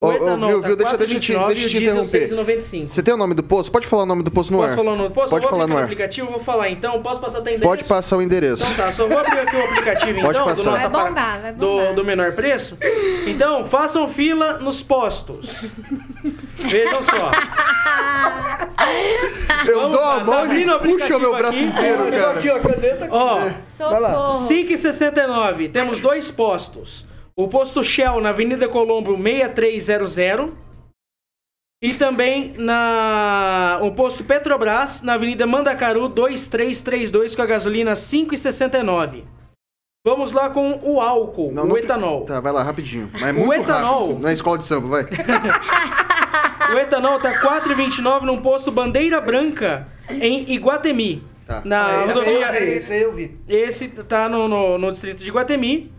[0.00, 0.76] O Ô, ô, etanol viu, viu?
[0.76, 2.54] Deixa, deixa, eu te, 4,29 deixa eu e te o diesel interromper.
[2.62, 2.86] 6,95.
[2.86, 3.72] Você tem o nome do posto?
[3.72, 4.76] Pode falar o nome do posto no Posso ar.
[4.76, 5.30] falar no posso?
[5.30, 5.84] Pode vou falar aplicar no ar.
[5.84, 7.02] aplicativo, vou falar então.
[7.02, 8.62] Posso passar até Pode passar o endereço.
[8.62, 10.62] Então tá, só vou abrir aqui o aplicativo Pode então passar.
[10.62, 11.94] do nota Vai bombar, vai do, bombar.
[11.94, 12.78] do menor preço.
[13.26, 15.64] Então, façam fila nos postos.
[16.54, 17.32] Vejam só.
[19.66, 21.58] Eu Vamos dou a lá, mão tá e vindo o puxa o meu aplicativo braço
[21.58, 21.64] aqui?
[21.66, 22.38] inteiro, cara.
[22.38, 23.14] aqui, ó, a caneta aqui.
[23.14, 23.34] Ó,
[23.90, 24.10] Vai lá.
[24.10, 24.48] Socorro.
[24.48, 25.72] 5,69.
[25.72, 27.06] Temos dois postos.
[27.36, 30.50] O posto Shell na Avenida Colombo 6300.
[31.80, 39.22] E também na o posto Petrobras na Avenida Mandacaru 2332 com a gasolina 5,69.
[40.04, 42.24] Vamos lá com o álcool, Não, o não- etanol.
[42.24, 43.10] Tá, vai lá, rapidinho.
[43.20, 44.22] Mas O muito etanol- rápido.
[44.22, 45.04] Na escola de samba, vai.
[46.74, 51.22] O etanol tá 4,29 num posto Bandeira Branca em Iguatemi.
[51.46, 51.62] Tá.
[51.64, 53.38] Na Ah, esse, aí eu rodovia vi, esse aí eu vi.
[53.48, 55.90] Esse tá no, no, no distrito de Guatemi.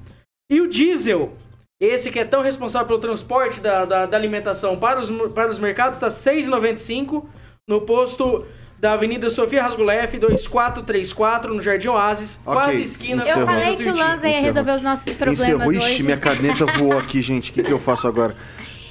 [0.52, 1.34] E o diesel,
[1.80, 5.60] esse que é tão responsável pelo transporte da, da, da alimentação para os, para os
[5.60, 7.26] mercados, está R$ 6,95
[7.68, 8.46] no posto
[8.80, 13.42] da Avenida Sofia Rasgulef, 2434, no Jardim Oasis, Ok, quase esquina encerrou.
[13.42, 13.96] Eu falei que o.
[13.96, 15.74] Lanza ia resolver os nossos problemas Encerrou.
[15.74, 16.04] Ixi, hoje.
[16.04, 17.52] minha caneta voou aqui, gente.
[17.52, 18.36] O que, que eu faço agora?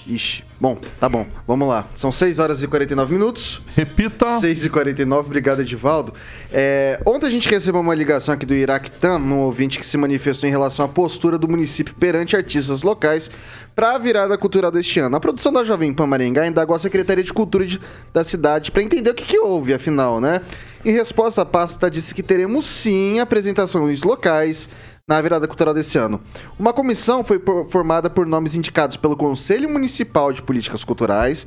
[0.09, 0.43] Ixi.
[0.59, 1.27] Bom, tá bom.
[1.47, 1.87] Vamos lá.
[1.95, 3.61] São 6 horas e 49 minutos.
[3.77, 4.41] Repita.
[4.41, 6.15] 6 e 49 obrigado, Edivaldo.
[6.51, 10.49] É, ontem a gente recebeu uma ligação aqui do Iraquitã, um ouvinte que se manifestou
[10.49, 13.31] em relação à postura do município perante artistas locais
[13.77, 15.15] para a virada cultural deste ano.
[15.15, 17.79] A produção da Jovem Pan Maringá indagou a Secretaria de Cultura de-
[18.13, 20.41] da cidade para entender o que, que houve, afinal, né?
[20.85, 24.69] Em resposta, a pasta disse que teremos sim apresentações locais
[25.09, 26.21] na virada cultural desse ano.
[26.59, 27.41] Uma comissão foi
[27.71, 31.47] formada por nomes indicados pelo Conselho Municipal de Políticas Culturais,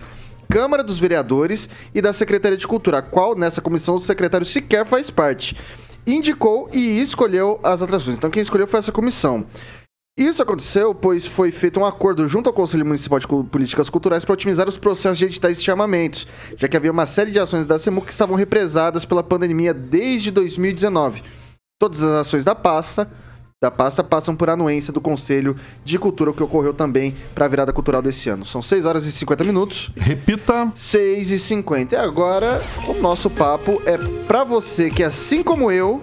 [0.49, 4.84] Câmara dos Vereadores e da Secretaria de Cultura, a qual nessa comissão o secretário sequer
[4.86, 5.55] faz parte.
[6.05, 8.18] Indicou e escolheu as atrações.
[8.18, 9.45] Então quem escolheu foi essa comissão.
[10.18, 14.34] Isso aconteceu pois foi feito um acordo junto ao Conselho Municipal de Políticas Culturais para
[14.34, 17.80] otimizar os processos de editais e chamamentos, já que havia uma série de ações da
[17.80, 21.24] CEMU que estavam represadas pela pandemia desde 2019.
[21.80, 23.09] Todas as ações da pasta
[23.64, 25.55] da pasta passam por anuência do Conselho
[25.86, 28.43] de Cultura, o que ocorreu também para a virada cultural desse ano.
[28.43, 29.91] São 6 horas e 50 minutos.
[29.95, 30.72] Repita.
[30.74, 31.93] 6 e 50.
[31.93, 36.01] E agora o nosso papo é para você que, assim como eu,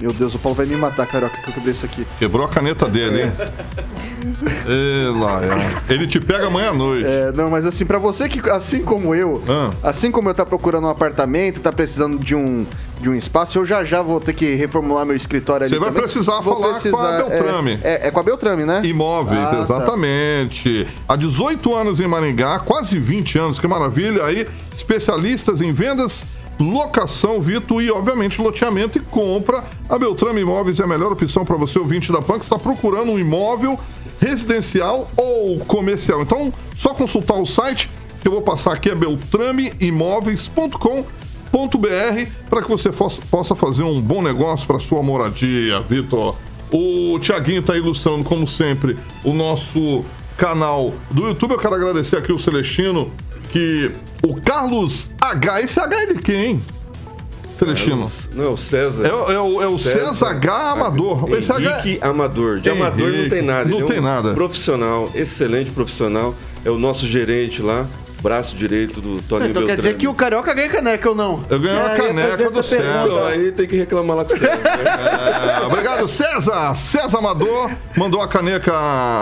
[0.00, 2.06] Meu Deus, o Paulo vai me matar, Carioca, que eu quebrei isso aqui.
[2.20, 3.32] Quebrou a caneta dele, hein?
[4.66, 5.82] Ê, Laia.
[5.88, 7.06] Ele te pega amanhã à noite.
[7.06, 9.70] É, não, mas assim, pra você que, assim como eu, Ah.
[9.88, 12.64] assim como eu tá procurando um apartamento, tá precisando de um,
[13.02, 15.88] de um espaço, eu já já vou ter que reformular meu escritório ali Você vai
[15.90, 16.02] também.
[16.04, 17.78] precisar Vou falar com a é, Beltrame.
[17.82, 18.80] É, é com a Beltrame, né?
[18.84, 19.60] Imóveis, Ah, tá.
[19.60, 20.86] exatamente.
[21.08, 24.24] Há 18 anos em Maringá, quase 20 anos, que maravilha.
[24.24, 26.24] Aí, especialistas em vendas,
[26.60, 29.64] locação, Vitor, e obviamente loteamento e compra.
[29.88, 33.10] A Beltrame Imóveis é a melhor opção para você, ouvinte da PAN, que está procurando
[33.10, 33.78] um imóvel
[34.20, 36.22] residencial ou comercial.
[36.22, 37.90] Então, só consultar o site
[38.20, 38.94] que eu vou passar aqui, é
[41.52, 42.90] beltrameimóveis.com para que você
[43.30, 46.36] possa fazer um bom negócio para sua moradia, Vitor.
[46.72, 50.04] O Tiaguinho está ilustrando, como sempre, o nosso
[50.38, 51.52] canal do YouTube.
[51.52, 53.10] Eu quero agradecer aqui o Celestino,
[53.50, 53.92] que
[54.22, 55.60] o Carlos H.
[55.62, 56.62] Esse H é de quem, hein?
[57.54, 58.10] Celestino.
[58.32, 59.06] Não, é o César.
[59.06, 60.70] É, o- é o, é o César, H.
[60.72, 61.28] Amador.
[61.34, 62.60] Esse H é- Henrique Amador.
[62.60, 63.68] De Amador não Henrique, tem nada.
[63.70, 64.32] não é tem um nada.
[64.32, 66.34] Profissional, excelente profissional.
[66.64, 67.86] É o nosso gerente lá,
[68.22, 71.42] braço direito do Tony Então quer dizer que o Carioca ganha caneca ou não?
[71.50, 72.62] Eu ganhei uma É, caneca do.
[72.62, 73.26] César.
[73.26, 74.56] Aí tem que reclamar lá com o César.
[74.56, 74.62] né?
[75.62, 76.74] É, obrigado, César.
[76.74, 78.72] César Amador mandou a caneca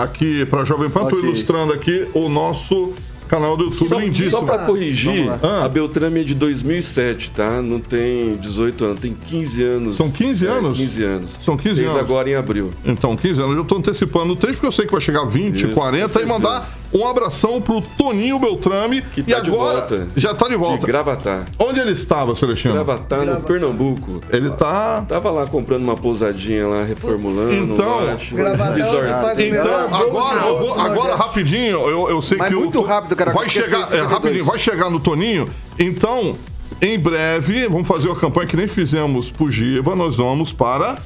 [0.02, 1.00] aqui pra Jovem Pan.
[1.06, 1.20] Tô Ok.
[1.20, 2.92] ilustrando aqui o nosso
[3.28, 3.88] canal do YouTube.
[3.88, 4.30] Só, Lindíssimo.
[4.30, 5.64] só pra corrigir, Vamos lá.
[5.64, 7.62] a Beltrame é de 2007, tá?
[7.62, 9.96] Não tem 18 anos, tem 15 anos.
[9.96, 10.76] São 15 É, anos?
[10.76, 11.30] 15 anos.
[11.44, 12.00] São 15 Fez anos.
[12.00, 12.70] agora em abril.
[12.84, 13.56] Então, 15 anos.
[13.56, 16.26] Eu tô antecipando o tempo, porque eu sei que vai chegar 20, Isso, 40 e
[16.26, 19.02] mandar um abração pro Toninho Beltrame.
[19.02, 20.08] Que e tá de agora volta.
[20.16, 20.78] já tá de volta.
[20.78, 21.44] De Gravatar.
[21.58, 22.74] Onde ele estava, Celestino?
[22.74, 24.20] Gravatar no Pernambuco.
[24.30, 25.04] Ele tá.
[25.08, 27.52] Tava lá comprando uma pousadinha lá, reformulando.
[27.52, 28.00] Então,
[28.32, 32.60] Gravatar, o Então, agora, eu vou- agora rapidinho, eu, eu sei Mas que o.
[32.60, 34.46] muito rápido, cara, Vai chegar, é, rapidinho, 52.
[34.46, 35.48] vai chegar no Toninho.
[35.78, 36.36] Então,
[36.82, 40.98] em breve, vamos fazer uma campanha que nem fizemos pro Giba, nós vamos para.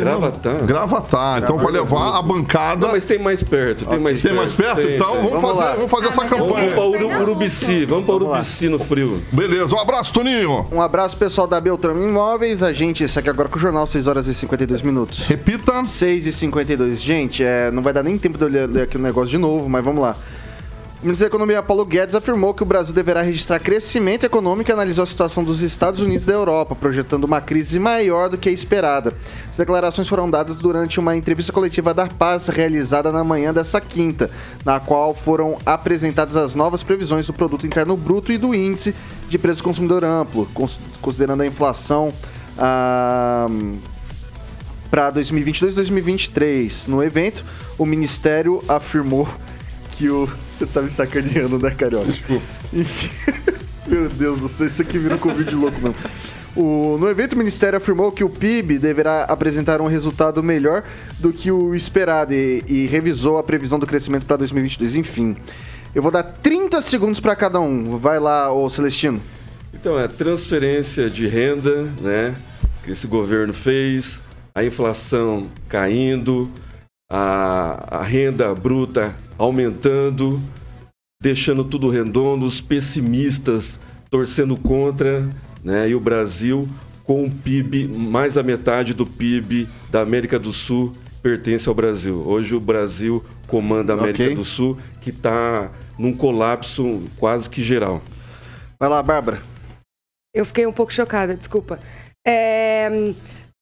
[0.00, 0.64] Gravatar.
[0.64, 1.42] Gravatar.
[1.42, 2.86] Então vai levar a bancada.
[2.86, 4.36] Não, mas tem mais perto, tem mais Tem perto.
[4.36, 4.76] mais perto?
[4.80, 5.16] Tem, então tem.
[5.22, 5.74] vamos, Vamos fazer, lá.
[5.76, 6.72] vamos fazer essa Ah, mas eu Vamos campanha.
[6.74, 9.22] pra Uru, Urubici, vamos pra Urubici no frio.
[9.32, 10.66] Beleza, um abraço, Toninho.
[10.72, 12.62] Um abraço pessoal da Beltrame Imóveis.
[12.62, 15.20] A gente segue agora com o jornal, 6 horas e 52 minutos.
[15.26, 15.84] Repita.
[15.86, 17.00] 6 e 52.
[17.00, 19.68] Gente, é, não vai dar nem tempo de eu ler aqui o negócio de novo,
[19.68, 20.16] mas vamos lá.
[21.02, 24.72] O ministro da Economia Paulo Guedes afirmou que o Brasil deverá registrar crescimento econômico e
[24.72, 28.48] analisou a situação dos Estados Unidos e da Europa, projetando uma crise maior do que
[28.48, 29.12] a esperada.
[29.50, 34.30] As declarações foram dadas durante uma entrevista coletiva da Paz realizada na manhã desta quinta,
[34.64, 38.94] na qual foram apresentadas as novas previsões do Produto Interno Bruto e do Índice
[39.28, 42.12] de Preço do Consumidor Amplo, cons- considerando a inflação.
[42.56, 43.48] ah,
[44.88, 46.86] para 2022 e 2023.
[46.86, 47.42] No evento,
[47.78, 49.26] o Ministério afirmou
[50.02, 50.26] que o.
[50.26, 52.08] Você tá me sacaneando, né, Carioca?
[52.72, 53.10] Enfim.
[53.86, 55.94] Meu Deus do céu, isso aqui virou Covid louco, não.
[56.54, 60.84] O, no evento, o Ministério afirmou que o PIB deverá apresentar um resultado melhor
[61.18, 64.96] do que o esperado e, e revisou a previsão do crescimento para 2022.
[64.96, 65.36] Enfim,
[65.94, 67.96] eu vou dar 30 segundos para cada um.
[67.96, 69.20] Vai lá, ô Celestino.
[69.72, 72.34] Então, é transferência de renda, né?
[72.84, 74.20] Que esse governo fez,
[74.54, 76.50] a inflação caindo,
[77.14, 80.40] a, a renda bruta aumentando,
[81.22, 83.78] deixando tudo redondo, os pessimistas
[84.10, 85.28] torcendo contra,
[85.62, 85.90] né?
[85.90, 86.66] E o Brasil
[87.04, 92.22] com o PIB, mais a metade do PIB da América do Sul pertence ao Brasil.
[92.26, 94.34] Hoje o Brasil comanda a América Ok.
[94.34, 98.00] do Sul, que está num colapso quase que geral.
[98.80, 99.42] Vai lá, Bárbara.
[100.34, 101.78] Eu fiquei um pouco chocada, desculpa.
[102.26, 103.12] É,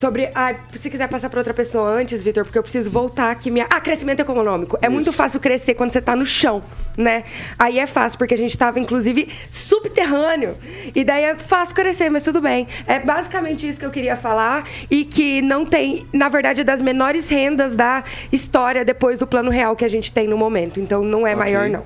[0.03, 0.31] sobre.
[0.35, 3.51] Ah, se quiser passar para outra pessoa antes, Vitor, porque eu preciso voltar aqui.
[3.51, 3.67] Minha...
[3.69, 4.79] Ah, crescimento econômico.
[4.81, 6.63] É muito fácil crescer quando você tá no chão,
[6.97, 7.25] né?
[7.59, 10.57] Aí é fácil, porque a gente tava, inclusive, subterrâneo.
[10.95, 12.67] E daí é fácil crescer, mas tudo bem.
[12.87, 14.65] É basicamente isso que eu queria falar.
[14.91, 19.51] E que não tem, na verdade, é das menores rendas da história depois do plano
[19.51, 20.81] real que a gente tem no momento.
[20.81, 21.39] Então não é Ok.
[21.41, 21.85] maior, não.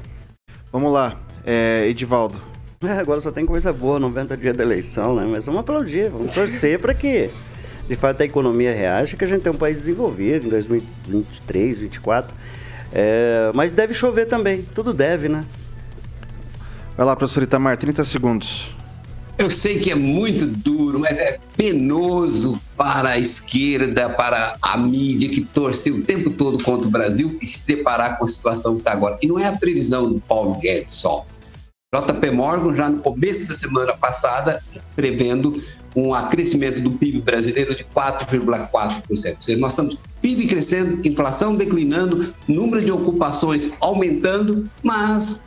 [0.71, 2.41] Vamos lá, é, Edivaldo.
[2.81, 5.27] É, agora só tem coisa boa, 90 dias da eleição, né?
[5.29, 7.29] Mas vamos aplaudir, vamos torcer para que,
[7.89, 12.35] de fato, a economia reaja, que a gente tem um país desenvolvido em 2023, 2024.
[12.93, 15.45] É, mas deve chover também, tudo deve, né?
[16.97, 18.75] Vai lá, professor Itamar, 30 segundos.
[19.37, 25.29] Eu sei que é muito duro, mas é penoso para a esquerda, para a mídia
[25.29, 28.83] que torceu o tempo todo contra o Brasil e se deparar com a situação que
[28.83, 29.19] está agora.
[29.21, 31.27] E não é a previsão do Paulo Guedes só.
[31.93, 34.63] JP Morgan, já no começo da semana passada,
[34.95, 35.61] prevendo
[35.95, 39.03] um acrescimento do PIB brasileiro de 4,4%.
[39.09, 45.45] Ou seja, nós estamos PIB crescendo, inflação declinando, número de ocupações aumentando, mas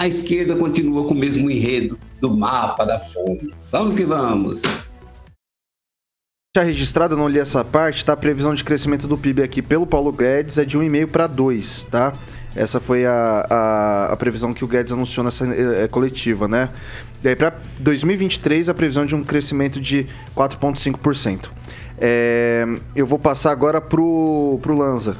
[0.00, 3.52] a esquerda continua com o mesmo enredo do mapa da fome.
[3.72, 4.62] Vamos que vamos.
[6.54, 8.12] deixar registrado, eu não li essa parte, tá?
[8.12, 11.88] A previsão de crescimento do PIB aqui pelo Paulo Guedes é de 1,5 para 2,
[11.90, 12.12] tá?
[12.54, 16.70] Essa foi a, a, a previsão que o Guedes anunciou nessa eh, coletiva, né?
[17.22, 20.06] Daí para 2023 a previsão de um crescimento de
[20.36, 21.48] 4,5%.
[22.00, 22.64] É,
[22.94, 25.16] eu vou passar agora pro, pro Lanza.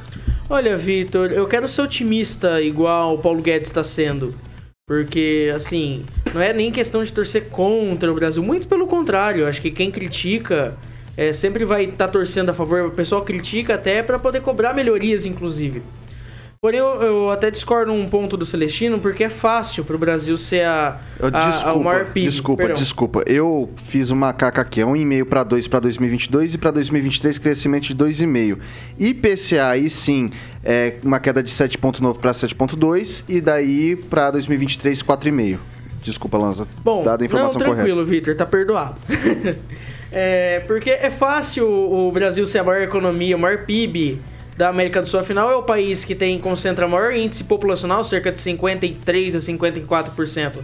[0.49, 4.33] Olha, Vitor, eu quero ser otimista igual o Paulo Guedes está sendo.
[4.87, 8.41] Porque, assim, não é nem questão de torcer contra o Brasil.
[8.41, 10.75] Muito pelo contrário, acho que quem critica
[11.15, 12.87] é, sempre vai estar tá torcendo a favor.
[12.87, 15.83] O pessoal critica até para poder cobrar melhorias, inclusive.
[16.61, 20.35] Porém, eu, eu, até discordo um ponto do Celestino, porque é fácil para o Brasil
[20.35, 22.25] ser a, a, desculpa, a maior PIB.
[22.25, 22.75] Desculpa, Perdão.
[22.75, 23.23] desculpa.
[23.25, 27.83] Eu fiz uma caca aqui, é 1,5 para 2 para 2022 e para 2023 crescimento
[27.83, 28.57] de 2,5.
[28.99, 30.29] IPCA, aí sim,
[30.61, 35.59] é uma queda de 7,9 para 7,2 e daí para 2023 4,5.
[36.03, 36.67] Desculpa, Lanza.
[36.83, 38.03] Bom, dada a informação não, tranquilo.
[38.03, 38.97] Vitor, tá perdoado.
[40.11, 44.19] é, porque é fácil o Brasil ser a maior economia, o maior PIB
[44.59, 45.21] da América do Sul.
[45.21, 50.57] Afinal, é o país que tem concentra maior índice populacional, cerca de 53 a 54%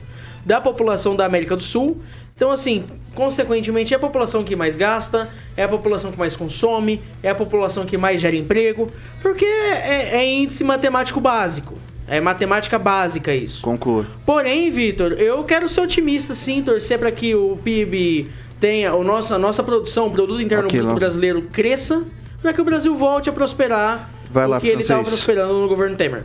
[0.46, 2.02] da população da América do Sul.
[2.36, 2.84] Então, assim,
[3.16, 7.36] consequentemente, é a população que mais gasta, é a população que mais consome, é a
[7.36, 8.92] população que mais gera emprego,
[9.22, 11.76] porque é, é índice matemático básico.
[12.06, 13.62] É matemática básica isso.
[13.62, 14.06] Conclua.
[14.26, 18.30] Porém, Vitor, eu quero ser otimista sim, torcer para que o PIB
[18.60, 22.04] tenha, o nosso, a nossa produção, o produto interno Ok, bruto brasileiro cresça,
[22.46, 25.24] para que o Brasil volte a prosperar Vai o lá, que ele estava francês.
[25.24, 26.22] prosperando no governo Temer.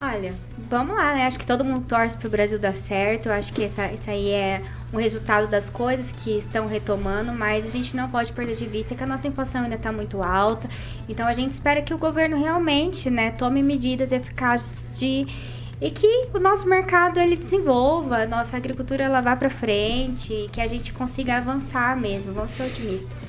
[0.02, 0.34] Olha,
[0.70, 1.28] vamos lá, né?
[1.28, 3.26] Acho que todo mundo torce pro Brasil dar certo.
[3.26, 4.62] Eu acho que essa, isso aí é
[4.94, 8.96] um resultado das coisas que estão retomando, mas a gente não pode perder de vista
[8.96, 10.70] que a nossa inflação ainda está muito alta.
[11.10, 15.28] Então a gente espera que o governo realmente, né, tome medidas eficazes de
[15.82, 20.62] e que o nosso mercado ele desenvolva, a nossa agricultura ela vá para frente, que
[20.62, 22.34] a gente consiga avançar mesmo.
[22.34, 23.26] Vamos ser otimistas.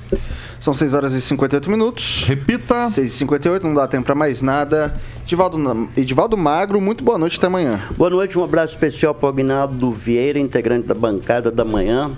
[0.59, 2.23] São 6 horas e 58 minutos.
[2.23, 2.87] Repita.
[2.87, 4.95] 6 e 58, não dá tempo para mais nada.
[5.23, 7.81] Edivaldo, Edivaldo Magro, muito boa noite, até amanhã.
[7.97, 12.11] Boa noite, um abraço especial para o Agnaldo Vieira, integrante da bancada da manhã.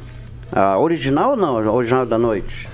[0.51, 1.57] A original ou não?
[1.57, 2.67] A original da noite?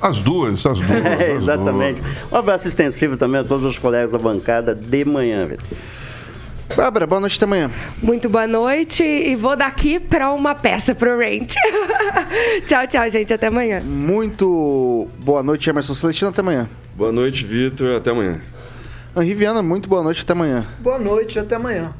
[0.00, 0.90] As duas, as duas.
[0.90, 2.00] É, as exatamente.
[2.30, 5.66] Um abraço extensivo também a todos os colegas da bancada de manhã, Vitor.
[6.74, 7.70] Bárbara, boa noite até amanhã.
[8.02, 11.54] Muito boa noite e vou daqui para uma peça pro Rent.
[12.66, 13.32] tchau, tchau, gente.
[13.32, 13.80] Até amanhã.
[13.80, 16.68] Muito boa noite, Emerson Celestino, até amanhã.
[16.94, 17.96] Boa noite, Vitor.
[17.96, 18.40] Até amanhã.
[19.16, 20.66] Henri Viana, muito boa noite, até amanhã.
[20.80, 21.94] Boa noite, até amanhã.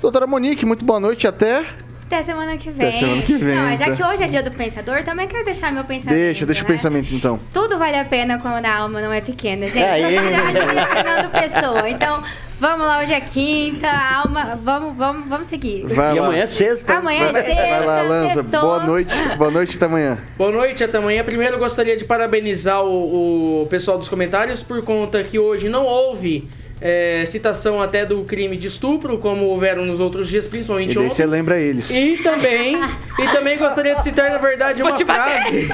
[0.00, 1.64] Doutora Monique, muito boa noite, até...
[2.06, 2.88] Até semana que vem.
[2.88, 3.96] Até semana que vem, Não, já tá.
[3.96, 6.18] que hoje é dia do pensador, também quero deixar meu pensamento.
[6.18, 6.74] Deixa, deixa o né?
[6.74, 7.40] pensamento então.
[7.52, 9.78] Tudo vale a pena quando a alma não é pequena, gente.
[9.78, 10.16] Aí.
[10.92, 11.88] Fernando Pessoa.
[11.88, 12.22] Então,
[12.64, 15.84] vamos lá, hoje é quinta, alma, vamos, vamos, vamos seguir.
[15.86, 16.26] Vai E lá.
[16.28, 16.94] amanhã é sexta.
[16.94, 18.34] Amanhã é Vai, sexta, vai lá, Lanza.
[18.34, 18.60] sextou.
[18.62, 20.18] Boa noite, boa noite, até amanhã.
[20.38, 21.22] Boa noite, até amanhã.
[21.24, 26.48] Primeiro, gostaria de parabenizar o, o pessoal dos comentários por conta que hoje não houve
[26.86, 31.06] é, citação até do crime de estupro, como houveram nos outros dias, E principalmente daí
[31.06, 31.14] ontem.
[31.14, 31.88] você lembra eles.
[31.88, 32.78] E também,
[33.18, 35.68] e também gostaria de citar, na verdade, Vou uma frase.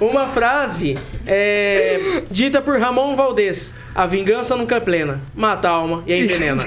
[0.00, 3.72] Uma frase é, dita por Ramon Valdez.
[3.94, 5.20] A vingança nunca é plena.
[5.32, 6.64] Mata a alma e a envenena.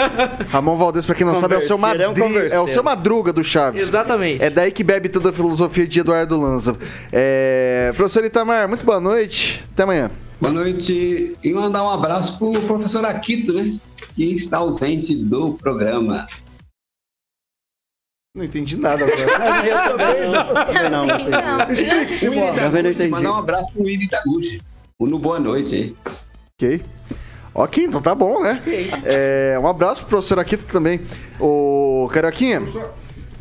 [0.50, 2.02] Ramon Valdez, pra quem não sabe, é o seu é Madri...
[2.50, 3.80] é o seu Madruga do Chaves.
[3.80, 4.44] Exatamente.
[4.44, 6.76] É daí que bebe toda a filosofia de Eduardo Lanza.
[7.10, 7.92] É...
[7.96, 9.62] Professor Itamar, muito boa noite.
[9.72, 10.10] Até amanhã.
[10.40, 13.78] Boa noite e mandar um abraço pro professor Aquito, né?
[14.16, 16.26] Que está ausente do programa.
[18.34, 19.66] Não entendi nada agora.
[19.66, 20.64] Eu também não.
[20.64, 21.26] Também não, não Também
[21.68, 21.86] entendi.
[21.86, 22.10] não.
[22.10, 24.62] Explique, O mandar um abraço pro Willi Taguchi.
[24.98, 25.96] O no Boa Noite aí.
[26.54, 26.82] ok.
[27.52, 28.62] Ok, então tá bom, né?
[29.04, 31.00] É, um abraço pro professor Aquito também.
[31.40, 32.62] O Carioquinha,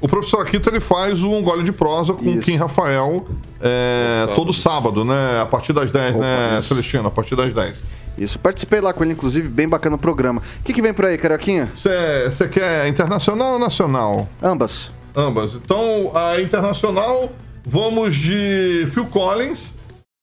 [0.01, 2.39] O professor Aquito ele faz Um Gole de Prosa com Isso.
[2.39, 3.25] Kim Rafael
[3.61, 5.41] é, todo sábado, né?
[5.41, 7.07] A partir das 10, né, Celestino?
[7.07, 7.77] A partir das 10.
[8.17, 10.41] isso, participei lá com ele, inclusive, bem bacana o programa.
[10.59, 11.69] O que, que vem por aí, Carioquinha?
[11.75, 14.29] Você quer internacional ou nacional?
[14.41, 14.91] Ambas.
[15.15, 15.55] Ambas.
[15.55, 17.29] Então, a internacional,
[17.65, 19.73] vamos de Phil Collins,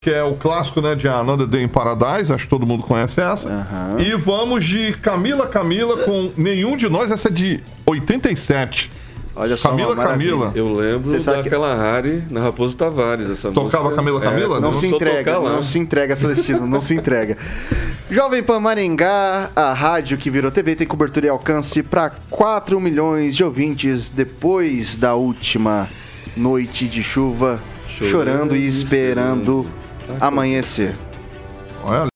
[0.01, 3.21] que é o clássico né, de Another Day in Paradise, acho que todo mundo conhece
[3.21, 3.49] essa.
[3.49, 4.01] Aham.
[4.01, 8.91] E vamos de Camila Camila com Nenhum de Nós, essa é de 87.
[9.37, 9.95] Olha só, Camila.
[9.95, 10.53] Camila.
[10.55, 13.29] Eu lembro Você sabe daquela Harry na Raposo Tavares.
[13.29, 14.03] Essa Tocava música.
[14.03, 14.57] Camila Camila?
[14.57, 17.37] É, Não se começou a entrega, não se entrega, Celestino, não se entrega.
[18.11, 23.37] Jovem Pan Maringá, a rádio que virou TV, tem cobertura e alcance para 4 milhões
[23.37, 25.87] de ouvintes depois da última
[26.37, 29.67] noite de chuva, chorando, Chorando e e esperando
[30.01, 30.21] esperando.
[30.21, 30.97] amanhecer.
[31.85, 32.16] Olha.